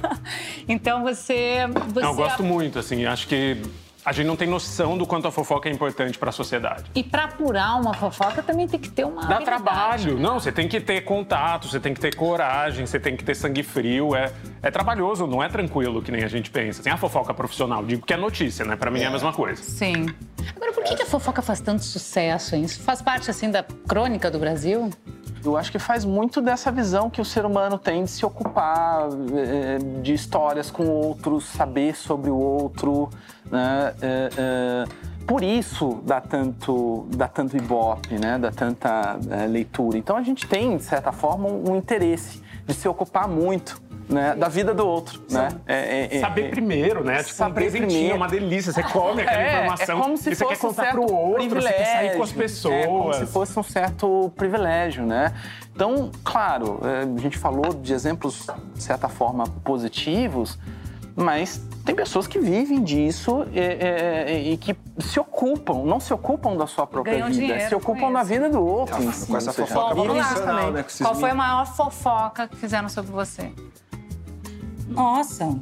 [0.68, 1.66] Então, você...
[1.88, 3.60] você Não, eu gosto muito, assim, acho que
[4.06, 6.84] a gente não tem noção do quanto a fofoca é importante para a sociedade.
[6.94, 10.16] E pra apurar uma fofoca também tem que ter uma Dá trabalho.
[10.16, 13.34] Não, você tem que ter contato, você tem que ter coragem, você tem que ter
[13.34, 14.14] sangue frio.
[14.14, 16.84] É, é trabalhoso, não é tranquilo que nem a gente pensa.
[16.84, 18.76] Tem a fofoca profissional, digo que é notícia, né?
[18.76, 19.60] Pra mim é a mesma coisa.
[19.60, 20.06] Sim.
[20.54, 22.62] Agora, por que, que a fofoca faz tanto sucesso, hein?
[22.62, 24.88] Isso faz parte, assim, da crônica do Brasil?
[25.44, 29.08] Eu acho que faz muito dessa visão que o ser humano tem de se ocupar
[29.34, 33.08] eh, de histórias com outros, saber sobre o outro,
[33.50, 33.94] né?
[34.00, 34.84] Eh, eh,
[35.26, 38.38] por isso dá tanto, dá tanto ibope, né?
[38.38, 39.18] dá tanta
[39.48, 39.98] leitura.
[39.98, 44.34] Então a gente tem, de certa forma, um, um interesse de se ocupar muito né,
[44.34, 45.48] da vida do outro, né?
[45.66, 47.22] É, é, saber é, primeiro, né?
[47.22, 48.16] Tipo, saber um presentinho, primeiro.
[48.16, 48.72] uma delícia.
[48.72, 51.12] Você come aquela é, informação é como se e você fosse quer contar um pro
[51.12, 51.68] outro, privilégio.
[51.70, 52.74] você quer sair com as pessoas.
[52.74, 55.34] É como se fosse um certo privilégio, né?
[55.74, 60.58] Então, claro, a gente falou de exemplos, de certa forma, positivos,
[61.14, 66.56] mas tem pessoas que vivem disso e, e, e, que se ocupam, não se ocupam
[66.56, 68.96] da sua própria Ganham vida, se ocupam da vida do outro.
[68.96, 70.84] É, com essa fofoca Bom, vamos né?
[71.00, 73.50] Qual foi a maior fofoca que fizeram sobre você?
[74.88, 75.58] Nossa.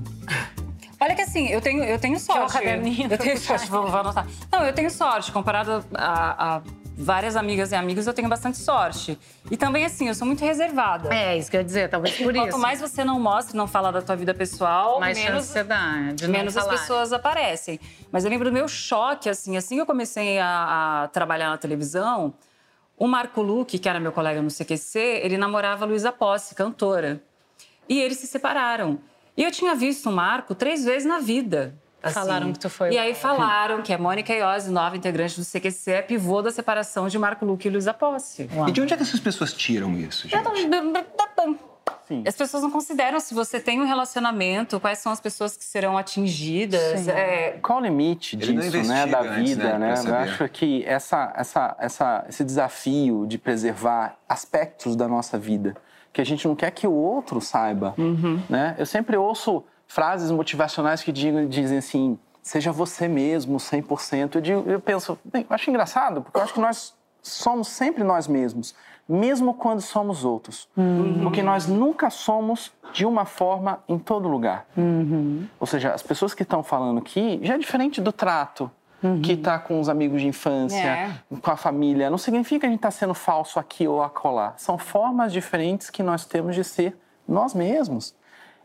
[1.00, 2.52] Olha que assim, eu tenho, eu tenho sorte.
[2.52, 4.26] caderninho eu tenho sorte, vou, vou anotar.
[4.50, 5.32] Não, eu tenho sorte.
[5.32, 6.62] Comparado a, a
[6.96, 9.18] várias amigas e amigos, eu tenho bastante sorte.
[9.50, 11.12] E também, assim, eu sou muito reservada.
[11.12, 12.58] É, isso que eu ia dizer, talvez por Quanto isso.
[12.58, 16.12] mais você não mostra, não fala da tua vida pessoal, mais menos, chance você dá
[16.14, 16.78] de não menos as falar.
[16.78, 17.80] pessoas aparecem.
[18.12, 21.58] Mas eu lembro do meu choque, assim, assim que eu comecei a, a trabalhar na
[21.58, 22.32] televisão,
[22.96, 27.20] o Marco Luque, que era meu colega no CQC, ele namorava a Luísa Posse, cantora.
[27.88, 28.98] E eles se separaram.
[29.36, 31.74] E eu tinha visto o Marco três vezes na vida.
[32.02, 32.14] assim.
[32.14, 35.90] Falaram que tu foi E aí falaram que a Mônica Iose, nova integrante do CQC,
[35.90, 38.48] é pivô da separação de Marco Luque e Luísa Posse.
[38.68, 40.34] E de onde é que essas pessoas tiram isso, gente?
[42.06, 42.22] Sim.
[42.26, 45.96] As pessoas não consideram se você tem um relacionamento, quais são as pessoas que serão
[45.96, 47.08] atingidas.
[47.08, 50.10] É, Qual o limite disso, né, da antes, vida, né, pra né?
[50.10, 55.74] Eu acho que essa, essa, essa, esse desafio de preservar aspectos da nossa vida
[56.14, 57.94] que a gente não quer que o outro saiba,
[58.48, 58.76] né?
[58.78, 64.36] Eu sempre ouço frases motivacionais que digam, dizem assim, seja você mesmo, 100%.
[64.36, 68.04] Eu, digo, eu penso, bem, eu acho engraçado, porque eu acho que nós somos sempre
[68.04, 68.74] nós mesmos,
[69.08, 70.68] mesmo quando somos outros.
[71.22, 74.66] Porque nós nunca somos de uma forma em todo lugar.
[75.58, 78.70] Ou seja, as pessoas que estão falando aqui já é diferente do trato
[79.22, 81.10] que está com os amigos de infância, É.
[81.40, 82.08] com a família.
[82.10, 84.54] Não significa que a gente está sendo falso aqui ou acolá.
[84.56, 88.14] São formas diferentes que nós temos de ser nós mesmos.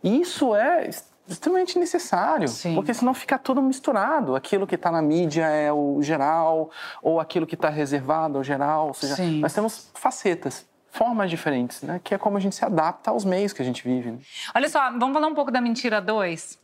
[0.04, 2.74] E isso é ex- extremamente necessário, Sim.
[2.76, 4.36] porque senão fica tudo misturado.
[4.36, 6.72] Aquilo que está na mídia é o geral,
[7.04, 8.88] ou aquilo que está reservado é o geral.
[8.88, 9.40] Ou seja, Sim.
[9.40, 12.00] nós temos facetas, formas diferentes, né?
[12.04, 14.12] que é como a gente se adapta aos meios que a gente vive.
[14.12, 14.18] né?
[14.56, 16.58] Olha só, vamos falar um pouco da mentira 2?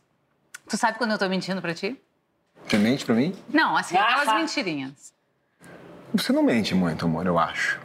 [0.68, 2.00] Tu sabe quando eu tô mentindo pra ti?
[2.66, 3.34] Você mente pra mim?
[3.52, 5.14] Não, assim, aquelas mentirinhas.
[6.14, 7.78] Você não mente muito, amor, eu acho.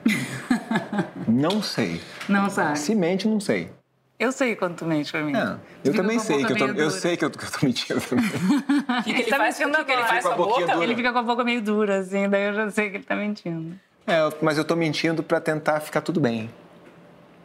[1.28, 2.02] não sei.
[2.30, 2.80] Não sabe?
[2.80, 3.72] Se mente, não sei.
[4.18, 5.36] Eu sei quando tu mente pra mim.
[5.36, 8.00] É, eu também sei que eu tô, eu sei que eu, que eu tô mentindo
[8.00, 8.26] também.
[8.28, 10.68] o que, que ele tá faz, mentindo que, que ele faz com a boca?
[10.68, 10.84] dura.
[10.84, 13.16] Ele fica com a boca meio dura, assim, daí eu já sei que ele tá
[13.16, 13.76] mentindo.
[14.06, 16.52] É, mas eu tô mentindo pra tentar ficar tudo bem.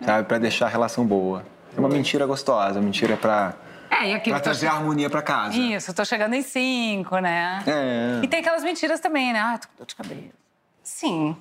[0.05, 0.29] Sabe?
[0.29, 1.43] Pra deixar a relação boa.
[1.75, 3.55] É uma mentira gostosa, mentira pra,
[4.01, 5.57] É, e aquilo pra tô trazer che- harmonia pra casa.
[5.57, 7.63] Isso, tô chegando em cinco, né?
[7.67, 8.21] É.
[8.25, 9.41] E tem aquelas mentiras também, né?
[9.41, 10.35] Ah, tô com dor de cabeça.
[10.83, 11.37] Sim.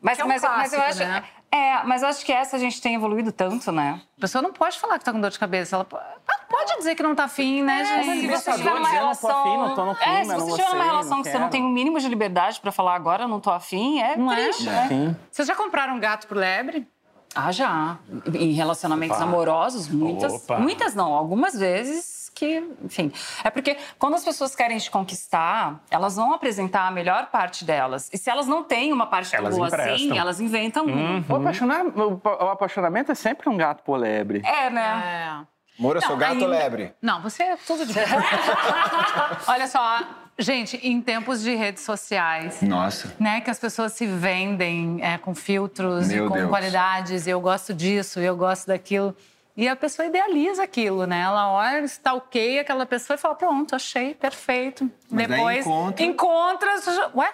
[0.00, 1.12] Mas, é um mas, mas eu clássico, acho.
[1.12, 1.24] né?
[1.50, 4.00] É, mas eu acho que essa a gente tem evoluído tanto, né?
[4.16, 5.76] A pessoa não pode falar que tá com dor de cabeça.
[5.76, 8.04] Ela po- ela pode dizer que não tá afim, né, É, se gente?
[8.06, 9.40] você libertador tiver numa dizer, não tô relação.
[9.40, 11.38] afim, não tô no é, clima, se não você tiver numa gostei, relação que você
[11.38, 14.32] não tem o mínimo de liberdade pra falar agora, eu não tô afim, é Não
[14.32, 14.36] é?
[14.36, 14.86] triste, né?
[14.88, 15.16] Sim.
[15.30, 16.86] Vocês já compraram um gato pro lebre?
[17.34, 17.96] Ah, já.
[18.34, 19.24] Em relacionamentos Opa.
[19.26, 20.32] amorosos, muitas.
[20.32, 20.58] Opa.
[20.58, 23.12] Muitas não, algumas vezes que, enfim.
[23.44, 28.10] É porque quando as pessoas querem te conquistar, elas vão apresentar a melhor parte delas.
[28.12, 30.16] E se elas não têm uma parte tão Elas boa assim, emprestam.
[30.16, 31.24] elas inventam um.
[31.28, 34.42] O, apaixonar- o- o apaixonamento é sempre um gato por lebre.
[34.44, 35.02] É, né?
[35.48, 35.52] É.
[35.78, 36.94] Amor, eu sou Não, gato ainda- lebre?
[37.00, 37.92] Não, você é tudo de
[39.48, 40.00] Olha só,
[40.38, 43.14] gente, em tempos de redes sociais, Nossa.
[43.18, 46.48] né, que as pessoas se vendem é, com filtros Meu e com Deus.
[46.48, 49.14] qualidades, eu gosto disso, eu gosto daquilo.
[49.56, 51.20] E a pessoa idealiza aquilo, né?
[51.20, 54.90] Ela olha, stalkeia aquela pessoa e fala: pronto, achei, perfeito.
[55.10, 56.70] Mas Depois encontra- encontra.
[57.14, 57.30] Ué,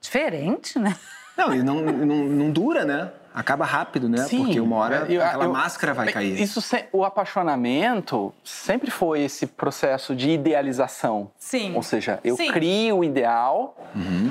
[0.00, 0.96] diferente, né?
[1.36, 3.10] Não, e não, não, não dura, né?
[3.34, 4.26] Acaba rápido, né?
[4.28, 6.38] Porque uma hora Eu- aquela eu- máscara vai cair.
[6.38, 11.30] Isso, se- o apaixonamento sempre foi esse processo de idealização.
[11.38, 11.74] Sim.
[11.74, 12.50] Ou seja, eu Sim.
[12.52, 13.74] crio o ideal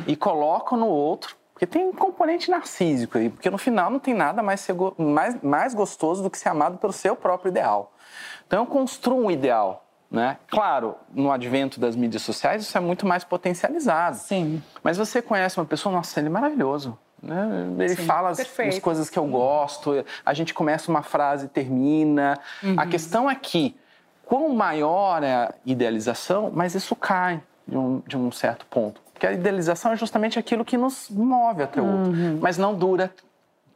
[0.08, 1.36] e coloco no outro.
[1.54, 5.74] Porque tem um componente narcísico aí, porque no final não tem nada mais, mais, mais
[5.76, 7.94] gostoso do que ser amado pelo seu próprio ideal.
[8.48, 9.86] Então eu construo um ideal.
[10.12, 10.38] Né?
[10.50, 14.18] Claro, no advento das mídias sociais isso é muito mais potencializado.
[14.18, 14.62] Sim.
[14.84, 17.00] Mas você conhece uma pessoa, nossa, ele é maravilhoso.
[17.24, 17.68] Né?
[17.80, 21.48] Ele Sim, fala as, as coisas que eu gosto, a gente começa uma frase e
[21.48, 22.38] termina.
[22.62, 22.76] Uhum.
[22.78, 23.74] A questão é que,
[24.26, 29.02] quão maior é a idealização, mas isso cai de um, de um certo ponto.
[29.14, 32.40] Porque a idealização é justamente aquilo que nos move até o outro, Uhum.
[32.42, 33.14] mas não dura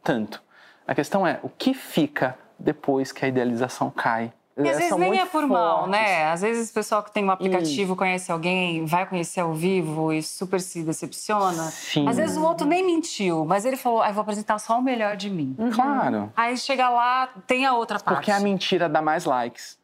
[0.04, 0.42] tanto.
[0.86, 4.32] A questão é o que fica depois que a idealização cai.
[4.58, 5.90] E às vezes nem é por mal, fortes.
[5.90, 6.24] né?
[6.30, 10.22] Às vezes o pessoal que tem um aplicativo conhece alguém, vai conhecer ao vivo e
[10.22, 11.64] super se decepciona.
[11.64, 12.08] Sim.
[12.08, 15.14] Às vezes o outro nem mentiu, mas ele falou, ah, vou apresentar só o melhor
[15.14, 15.54] de mim.
[15.74, 16.32] Claro.
[16.34, 18.16] Aí chega lá, tem a outra parte.
[18.16, 19.78] Porque a mentira dá mais likes.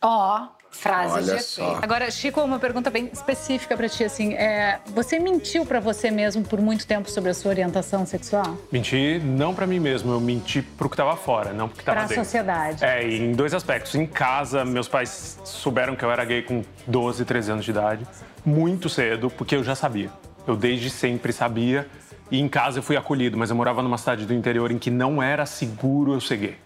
[0.00, 1.62] Ó, frase Olha de só.
[1.68, 1.84] efeito.
[1.84, 6.42] Agora, Chico, uma pergunta bem específica pra ti, assim, é, você mentiu pra você mesmo
[6.42, 8.56] por muito tempo sobre a sua orientação sexual?
[8.72, 11.98] Menti não pra mim mesmo, eu menti pro que tava fora, não pro que tava
[11.98, 12.24] Pra dentro.
[12.24, 12.82] sociedade.
[12.84, 13.94] É, e em dois aspectos.
[13.94, 18.06] Em casa, meus pais souberam que eu era gay com 12, 13 anos de idade,
[18.44, 20.10] muito cedo, porque eu já sabia.
[20.46, 21.86] Eu desde sempre sabia.
[22.30, 24.90] E em casa eu fui acolhido, mas eu morava numa cidade do interior em que
[24.90, 26.56] não era seguro eu ser gay.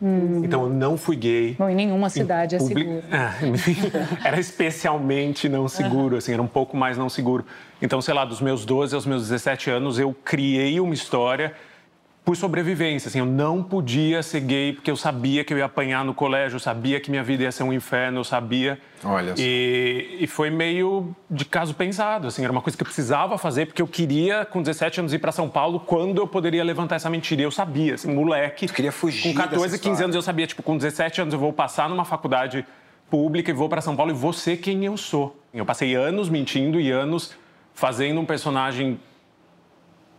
[0.44, 1.56] Então eu não fui gay.
[1.58, 3.02] Bom, em nenhuma cidade é Publi- seguro.
[3.10, 7.44] É, era especialmente não seguro, assim, era um pouco mais não seguro.
[7.82, 11.52] Então, sei lá, dos meus 12 aos meus 17 anos, eu criei uma história
[12.26, 16.04] por sobrevivência, assim, eu não podia ser gay porque eu sabia que eu ia apanhar
[16.04, 18.80] no colégio, eu sabia que minha vida ia ser um inferno, eu sabia.
[19.04, 19.40] Olha só.
[19.40, 23.66] E, e foi meio de caso pensado, assim, era uma coisa que eu precisava fazer
[23.66, 27.08] porque eu queria, com 17 anos, ir para São Paulo quando eu poderia levantar essa
[27.08, 27.42] mentira.
[27.42, 28.66] E eu sabia, assim, moleque.
[28.66, 30.04] Tu queria fugir Com 14, dessa 15 história.
[30.06, 32.66] anos eu sabia, tipo, com 17 anos eu vou passar numa faculdade
[33.08, 35.40] pública e vou para São Paulo e vou ser quem eu sou.
[35.54, 37.36] Eu passei anos mentindo e anos
[37.72, 38.98] fazendo um personagem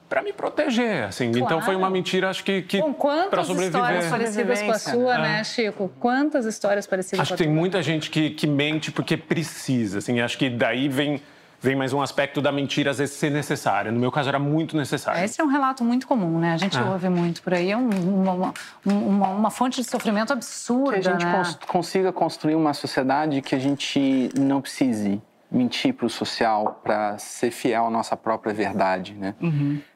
[0.10, 1.32] para me proteger, assim.
[1.36, 4.10] Então foi uma mentira, acho que, que para quantas histórias sobreviver.
[4.10, 5.28] parecidas com a sua, né?
[5.38, 5.92] né, Chico?
[6.00, 7.60] Quantas histórias parecidas Acho com que a tem tua?
[7.60, 10.22] muita gente que, que mente porque precisa, assim.
[10.22, 11.22] Acho que daí vem,
[11.60, 13.92] vem mais um aspecto da mentira às vezes ser necessária.
[13.92, 15.22] No meu caso era muito necessário.
[15.24, 16.54] Esse é um relato muito comum, né?
[16.54, 17.72] A gente ouve muito por aí.
[17.72, 18.54] É um- uma, uma,
[18.86, 21.34] uma- uma fonte de sofrimento absurda, que a gente né?
[21.36, 27.18] cons- consiga construir uma sociedade que a gente não precise mentir para o social para
[27.18, 29.34] ser fiel à nossa própria verdade, né?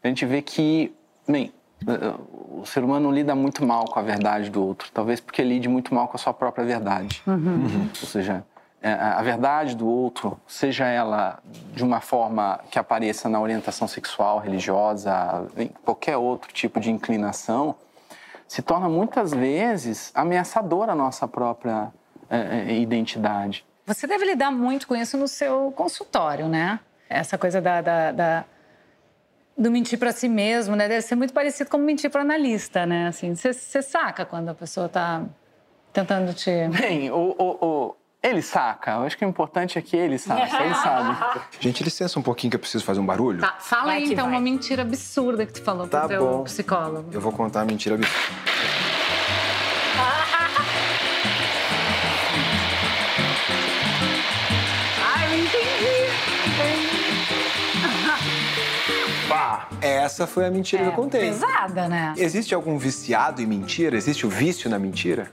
[0.04, 0.94] A gente vê que,
[1.28, 1.52] bem,
[1.88, 2.14] eh,
[2.50, 5.94] o ser humano lida muito mal com a verdade do outro, talvez porque lide muito
[5.94, 7.22] mal com a sua própria verdade.
[7.28, 8.44] Ou seja,
[8.82, 11.40] eh, a verdade do outro, seja ela
[11.74, 17.76] de uma forma que apareça na orientação sexual, religiosa, em qualquer outro tipo de inclinação,
[18.48, 21.92] se torna muitas vezes ameaçadora à nossa própria
[22.30, 23.66] eh, eh, identidade.
[23.86, 26.80] Você deve lidar muito com isso no seu consultório, né?
[27.10, 28.46] Essa coisa da, da- da-
[29.58, 30.88] do mentir para si mesmo, né?
[30.88, 33.08] Deve ser muito parecido com mentir para analista, né?
[33.08, 35.24] Assim, você você saca quando a pessoa tá
[35.92, 36.50] tentando te...
[36.70, 38.92] Bem, o, o- o- ele saca.
[38.92, 41.18] Eu acho que o importante é que ele saca, ele sabe.
[41.60, 43.42] Gente, licença um pouquinho que eu preciso fazer um barulho.
[43.42, 44.36] Tá, fala Vai aí então vai.
[44.36, 46.44] uma mentira absurda que tu falou Tá pro teu bom.
[46.44, 47.10] psicólogo.
[47.12, 48.51] Eu vou contar a mentira absurda.
[59.82, 61.22] Essa foi a mentira que eu contei.
[61.22, 62.14] Pesada, né?
[62.18, 63.96] Existe algum viciado em mentira?
[63.96, 65.32] Existe o vício na mentira?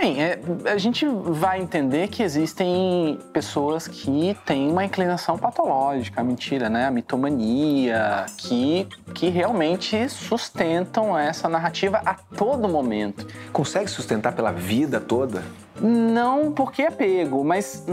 [0.00, 6.24] Bem, é, a gente vai entender que existem pessoas que têm uma inclinação patológica, a
[6.24, 6.86] mentira, né?
[6.86, 13.26] A mitomania, que, que realmente sustentam essa narrativa a todo momento.
[13.52, 15.42] Consegue sustentar pela vida toda?
[15.78, 17.84] Não porque é pego, mas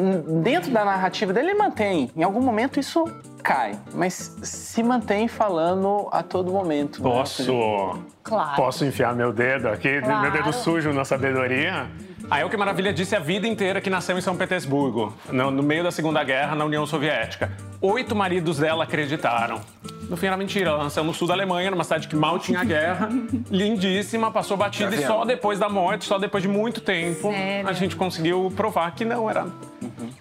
[0.42, 2.10] dentro da narrativa dele ele mantém.
[2.16, 3.04] Em algum momento isso
[3.48, 7.02] cai, mas se mantém falando a todo momento.
[7.02, 7.10] né?
[7.10, 8.04] Posso.
[8.22, 8.56] Claro.
[8.58, 10.22] Posso enfiar meu dedo aqui, Claro.
[10.22, 11.88] meu dedo sujo na sabedoria?
[12.30, 15.64] A El Que Maravilha disse a vida inteira que nasceu em São Petersburgo, no, no
[15.64, 17.50] meio da Segunda Guerra, na União Soviética.
[17.82, 19.62] Oito maridos dela acreditaram.
[20.10, 22.62] No fim era mentira, ela nasceu no sul da Alemanha, numa cidade que mal tinha
[22.66, 23.08] guerra.
[23.50, 27.70] Lindíssima, passou batida e só depois da morte, só depois de muito tempo, Sério?
[27.70, 29.46] a gente conseguiu provar que não, era,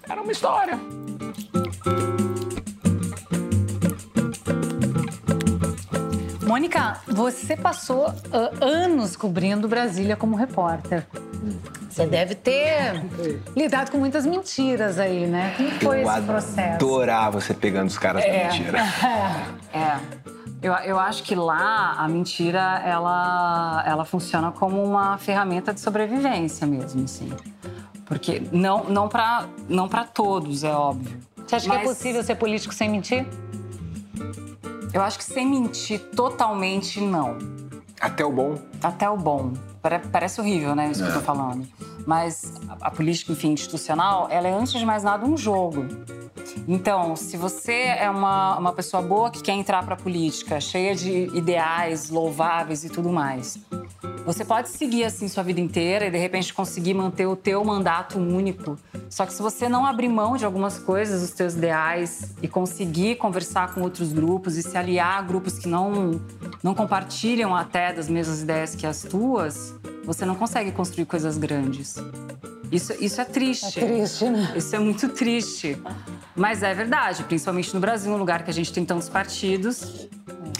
[0.08, 0.78] era uma história.
[6.56, 11.06] Mônica, você passou ah, anos cobrindo Brasília como repórter.
[11.90, 13.04] Você deve ter
[13.54, 15.52] lidado com muitas mentiras aí, né?
[15.54, 16.74] Como foi eu esse processo?
[16.76, 18.78] adorava você pegando os caras da mentira.
[19.74, 19.98] É.
[20.62, 26.66] Eu, eu acho que lá a mentira ela, ela funciona como uma ferramenta de sobrevivência
[26.66, 27.30] mesmo, assim.
[28.06, 31.18] Porque não, não para não pra todos, é óbvio.
[31.46, 33.26] Você acha que é Mas- possível ser político sem mentir?
[34.96, 37.36] Eu acho que sem mentir totalmente, não.
[38.00, 38.54] Até o bom.
[38.82, 39.52] Até o bom.
[39.82, 41.68] Pare- Parece horrível, né, isso que eu tô falando.
[42.06, 45.84] Mas a, a política, enfim, institucional, ela é, antes de mais nada, um jogo.
[46.66, 51.30] Então, se você é uma, uma pessoa boa que quer entrar pra política, cheia de
[51.36, 53.58] ideais louváveis e tudo mais,
[54.24, 58.18] você pode seguir assim sua vida inteira e de repente conseguir manter o teu mandato
[58.18, 58.76] único.
[59.08, 63.16] Só que se você não abrir mão de algumas coisas, dos teus ideais e conseguir
[63.16, 66.20] conversar com outros grupos e se aliar a grupos que não
[66.62, 69.72] não compartilham até das mesmas ideias que as tuas,
[70.04, 71.94] você não consegue construir coisas grandes.
[72.72, 73.78] Isso, isso é triste.
[73.78, 74.52] É triste, né?
[74.56, 75.80] Isso é muito triste.
[76.36, 80.06] Mas é verdade, principalmente no Brasil, um lugar que a gente tem tantos partidos.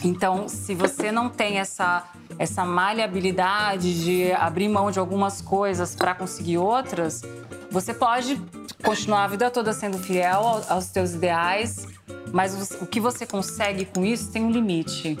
[0.03, 2.03] Então, se você não tem essa,
[2.39, 7.21] essa maleabilidade de abrir mão de algumas coisas para conseguir outras,
[7.69, 8.41] você pode
[8.83, 11.87] continuar a vida toda sendo fiel ao- aos seus ideais,
[12.31, 15.17] mas o- o que você consegue com isso tem um limite.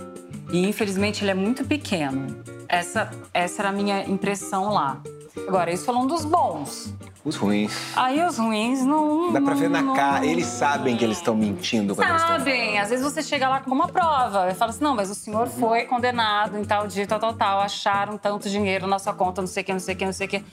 [0.51, 2.35] E infelizmente ele é muito pequeno.
[2.69, 5.01] Essa, essa era a minha impressão lá.
[5.47, 6.93] Agora, isso falando dos bons.
[7.23, 7.73] Os ruins.
[7.95, 9.33] Aí os ruins não.
[9.33, 10.25] Dá pra ver na não- cara.
[10.25, 13.59] Eles sabem que eles estão mentindo quando eles estão Sabem, às vezes você chega lá
[13.59, 17.05] com uma prova e fala assim: não, mas o senhor foi condenado em tal dia,
[17.05, 19.93] tal, tal, tal, acharam tanto dinheiro na sua conta, não sei o que, não sei
[19.93, 20.43] o que, não sei o que.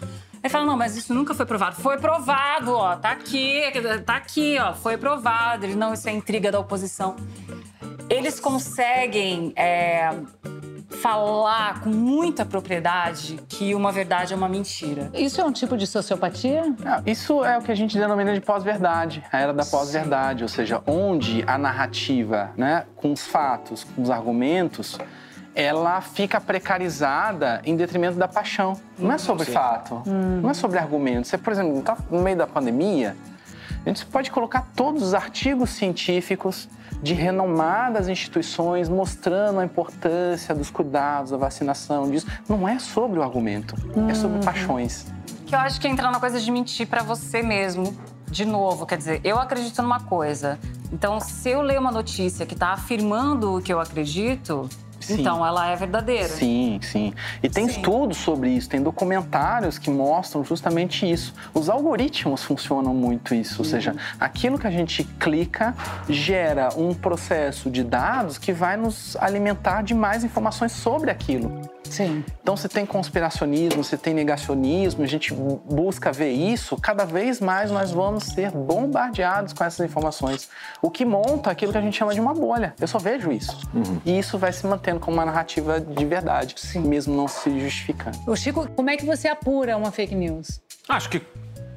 [0.42, 1.76] Aí fala: não, mas isso nunca foi provado.
[1.76, 3.62] Foi provado, ó, tá aqui,
[4.04, 5.64] tá aqui, ó, foi provado.
[5.64, 7.14] Ele, não, isso é intriga da oposição.
[8.10, 10.10] Eles conseguem é,
[11.04, 15.10] falar com muita propriedade que uma verdade é uma mentira.
[15.12, 16.74] Isso é um tipo de sociopatia?
[16.82, 20.48] Ah, Isso é o que a gente denomina de pós-verdade, a era da pós-verdade, ou
[20.48, 24.98] seja, onde a narrativa, né, com os fatos, com os argumentos,
[25.54, 28.72] ela fica precarizada em detrimento da paixão.
[28.98, 31.28] Não é sobre fato, não é sobre argumentos.
[31.28, 33.14] Você, por exemplo, tá no meio da pandemia,
[33.84, 36.68] a gente pode colocar todos os artigos científicos
[37.02, 42.26] de renomadas instituições mostrando a importância dos cuidados, da vacinação, disso.
[42.48, 43.74] Não é sobre o argumento,
[44.08, 45.06] é sobre paixões.
[45.46, 47.94] Que eu acho que entra na coisa de mentir pra você mesmo.
[48.30, 50.58] De novo, quer dizer, eu acredito numa coisa.
[50.90, 54.68] Então, se eu ler uma notícia que tá afirmando o que eu acredito,
[55.06, 55.20] Sim.
[55.20, 56.28] então ela é verdadeira.
[56.28, 57.12] Sim, sim.
[57.42, 57.76] E tem Sim.
[57.76, 61.34] estudos sobre isso, tem documentários que mostram justamente isso.
[61.52, 65.74] Os algoritmos funcionam muito isso, ou seja, aquilo que a gente clica
[66.08, 71.73] gera um processo de dados que vai nos alimentar de mais informações sobre aquilo.
[71.84, 72.24] Sim.
[72.42, 77.40] Então, se tem conspiracionismo, se tem negacionismo, a gente bu- busca ver isso, cada vez
[77.40, 80.48] mais nós vamos ser bombardeados com essas informações.
[80.82, 82.74] O que monta aquilo que a gente chama de uma bolha.
[82.80, 83.58] Eu só vejo isso.
[84.04, 88.18] E isso vai se mantendo como uma narrativa de verdade, mesmo não se justificando.
[88.26, 90.60] O Chico, como é que você apura uma fake news?
[90.88, 91.22] Acho que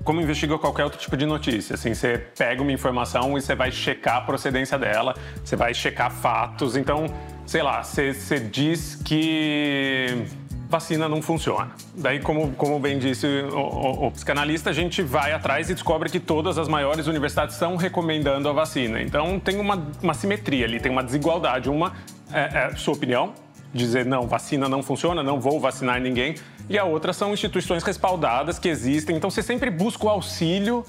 [0.04, 3.70] como investiga qualquer outro tipo de notícia, assim, você pega uma informação e você vai
[3.74, 6.78] checar a procedência dela, você vai checar fatos.
[6.78, 7.08] Então,
[7.48, 10.26] sei lá, você, diz que
[10.70, 11.72] vacina não funciona.
[11.96, 16.10] Daí, como, como bem disse o, o- o psicanalista, a gente vai atrás e descobre
[16.10, 19.02] que todas as maiores universidades estão recomendando a vacina.
[19.02, 21.70] Então, tem uma, uma simetria ali, tem uma desigualdade.
[21.70, 21.94] Uma
[22.34, 23.34] é, é sua opinião,
[23.74, 26.36] dizer não, vacina não funciona, não vou vacinar ninguém.
[26.70, 29.16] E a outra são instituições respaldadas que existem.
[29.16, 30.84] Então você sempre busca o auxílio.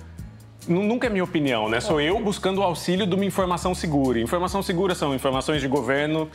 [0.68, 1.80] Nu- Nunca é minha opinião, né?
[1.80, 4.20] Sou eu buscando o auxílio de uma informação segura.
[4.20, 6.30] Informação segura são informações de governo,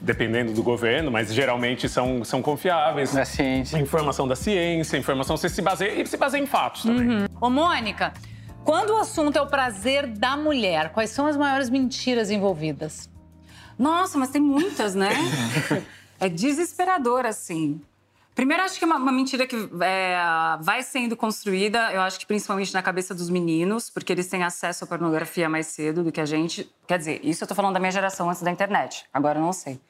[0.00, 3.12] dependendo do governo, mas geralmente são, são confiáveis.
[3.14, 3.78] Da ciência.
[3.78, 7.26] Informação da ciência, informação você se baseia e se baseia em fatos também.
[7.40, 8.12] Ô, Mônica,
[8.64, 13.08] quando o assunto é o prazer da mulher, quais são as maiores mentiras envolvidas?
[13.78, 15.10] Nossa, mas tem muitas, né?
[16.18, 17.80] é desesperador, assim.
[18.36, 20.18] Primeiro, acho que é uma, uma mentira que é,
[20.60, 24.84] vai sendo construída, eu acho que principalmente na cabeça dos meninos, porque eles têm acesso
[24.84, 26.70] à pornografia mais cedo do que a gente.
[26.86, 29.06] Quer dizer, isso eu tô falando da minha geração antes da internet.
[29.12, 29.80] Agora eu não sei.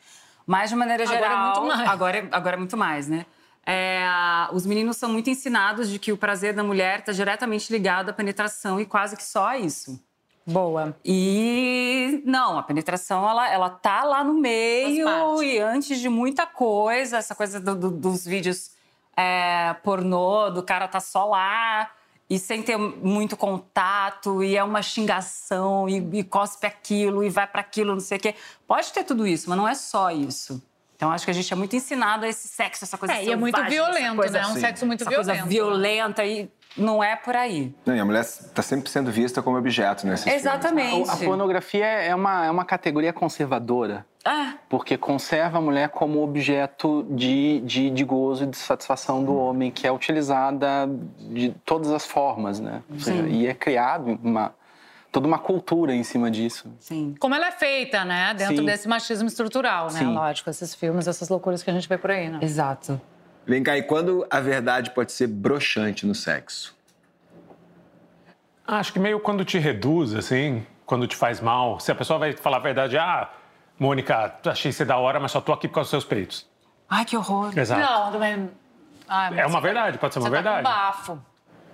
[0.47, 1.45] Mas, de maneira Agora é geral.
[1.65, 1.91] muito mais.
[1.91, 3.27] Agora, é- agora é muito mais, né?
[3.67, 4.07] É,
[4.53, 8.13] os meninos são muito ensinados de que o prazer da mulher está diretamente ligado à
[8.13, 10.01] penetração e quase que só a isso.
[10.47, 10.97] Boa.
[11.05, 17.17] E não, a penetração ela, ela tá lá no meio e antes de muita coisa,
[17.17, 18.71] essa coisa do- do- dos vídeos
[19.17, 21.91] é, pornô, do cara tá só lá
[22.29, 27.47] e sem ter muito contato, e é uma xingação, e, e cospe aquilo, e vai
[27.47, 28.35] para aquilo, não sei o quê.
[28.67, 30.61] Pode ter tudo isso, mas não é só isso.
[30.97, 33.31] Então acho que a gente é muito ensinado a esse sexo, essa coisa É, e
[33.31, 34.45] é muito violento, coisa- né?
[34.45, 35.29] É um sexo muito essa violento.
[35.29, 37.75] coisa violenta e não é por aí.
[37.85, 40.43] Não, e a mulher está sempre sendo vista como objeto nesses filmes.
[40.43, 41.11] Exatamente.
[41.11, 44.05] A pornografia é uma, é uma categoria conservadora.
[44.25, 44.55] É.
[44.69, 49.71] Porque conserva a mulher como objeto de, de, de gozo e de satisfação do homem,
[49.71, 50.89] que é utilizada
[51.21, 52.83] de todas as formas, né?
[52.99, 54.53] Seja, e é criado uma,
[55.16, 56.70] toda uma cultura em cima disso.
[56.79, 57.14] Sim.
[57.18, 58.35] Como ela é feita, né?
[58.35, 58.66] Dentro Sim.
[58.66, 60.00] desse machismo estrutural, né?
[60.00, 60.12] Sim.
[60.12, 62.38] Lógico, esses filmes, essas loucuras que a gente vê por aí, né?
[62.42, 63.00] Exato.
[63.46, 66.76] Vem cá, e quando a verdade pode ser broxante no sexo?
[68.67, 71.81] Acho que meio quando te reduz, assim, quando te faz mal.
[71.81, 73.31] Se a pessoa vai falar a verdade, ah,
[73.79, 76.46] Mônica, achei você da hora, mas só tô aqui por causa dos seus peitos.
[76.90, 77.56] Ai, que horror.
[77.56, 77.81] Exato.
[77.81, 78.50] Não, também.
[79.08, 80.62] Ai, mas É uma você- verdade, pode ser uma você tá
[81.06, 81.19] com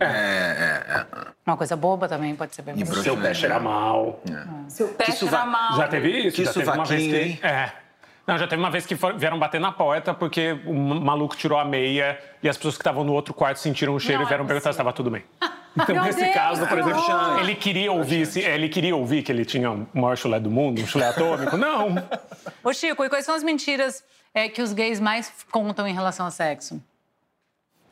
[0.05, 1.07] verdade.
[1.13, 1.33] bafo.
[1.47, 3.05] Uma coisa boba também pode ser bem E broxante.
[3.05, 4.21] Seu pé cheira mal.
[4.69, 5.77] Seu pé cheira suva- mal.
[5.77, 6.37] Já teve isso?
[6.37, 7.17] Que já teve uma vez que...
[7.17, 7.41] hein?
[7.43, 7.73] É.
[8.25, 11.65] Não, já teve uma vez que vieram bater na porta porque o maluco tirou a
[11.65, 14.45] meia e as pessoas que estavam no outro quarto sentiram o cheiro Não e vieram
[14.45, 15.25] é perguntar se estava tudo bem.
[15.75, 17.41] Então, Meu nesse Deus, caso, por exemplo, horror!
[17.41, 20.83] ele queria ouvir, se- ele queria ouvir que ele tinha o maior chulé do mundo,
[20.83, 21.57] um chulé atômico.
[21.57, 21.95] Não.
[22.63, 26.27] Ô, Chico, e quais são as mentiras é, que os gays mais contam em relação
[26.27, 26.79] ao sexo?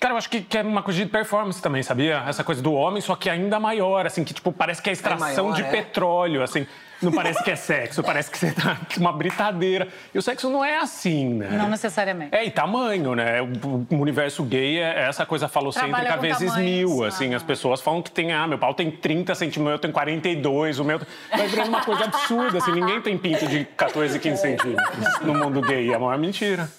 [0.01, 2.25] Cara, eu acho que, que é uma coisa de performance também, sabia?
[2.27, 5.51] Essa coisa do homem, só que ainda maior, assim, que tipo, parece que é extração
[5.51, 5.71] maior, de é?
[5.71, 6.67] petróleo, assim.
[7.03, 9.89] Não parece que é sexo, parece que você tá uma britadeira.
[10.15, 11.49] E o sexo não é assim, né?
[11.51, 12.35] Não necessariamente.
[12.35, 13.43] É, e tamanho, né?
[13.43, 17.09] O o universo gay é essa coisa falocêntrica vezes tamanhos, mil, ah.
[17.09, 17.35] assim.
[17.35, 20.79] As pessoas falam que tem, ah, meu pau tem 30 centímetros, o meu tem 42,
[20.79, 21.01] o meu...
[21.31, 22.73] Vai virando uma coisa absurda, assim.
[22.73, 25.91] Ninguém tem pinto de 14, 15 centímetros no mundo gay.
[25.91, 26.71] É a maior mentira.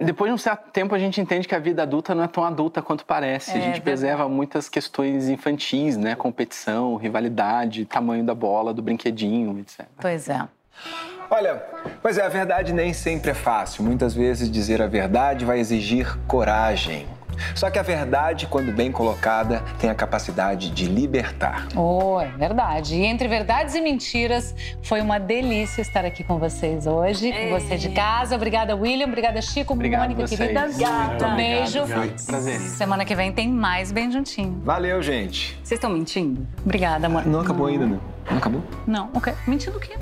[0.00, 2.44] Depois de um certo tempo, a gente entende que a vida adulta não é tão
[2.44, 3.50] adulta quanto parece.
[3.50, 3.80] a gente verdade.
[3.80, 6.14] preserva muitas questões infantis, né?
[6.14, 9.86] Competição, rivalidade, tamanho da bola, do brinquedinho, etc.
[10.00, 10.46] Pois é.
[11.30, 11.62] Olha,
[12.00, 13.82] pois é, a verdade nem sempre é fácil.
[13.82, 17.06] Muitas vezes dizer a verdade vai exigir coragem.
[17.54, 21.66] Só que a verdade, quando bem colocada, tem a capacidade de libertar.
[21.76, 22.96] Oh, é verdade.
[22.96, 27.76] E entre verdades e mentiras, foi uma delícia estar aqui com vocês hoje, com você
[27.76, 28.34] de casa.
[28.34, 29.06] Obrigada, William.
[29.06, 30.38] Obrigada, Chico, Obrigado Mônica, vocês.
[30.40, 30.64] querida.
[30.66, 31.24] Obrigado.
[31.24, 31.80] Um beijo.
[31.82, 32.26] Obrigado.
[32.26, 32.60] Prazer.
[32.60, 34.60] Semana que vem tem mais Bem Juntinho.
[34.64, 35.58] Valeu, gente.
[35.62, 36.46] Vocês estão mentindo?
[36.64, 37.26] Obrigada, amor.
[37.26, 38.00] Não acabou ainda, não.
[38.30, 38.62] Não acabou?
[38.86, 39.32] Não, ok.
[39.46, 39.96] Mentindo o quê?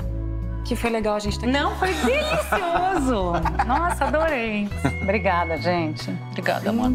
[0.65, 1.57] Que foi legal a gente estar aqui.
[1.57, 3.33] Não, foi delicioso.
[3.65, 4.67] Nossa, adorei.
[5.01, 6.13] Obrigada, gente.
[6.31, 6.91] Obrigada, amor.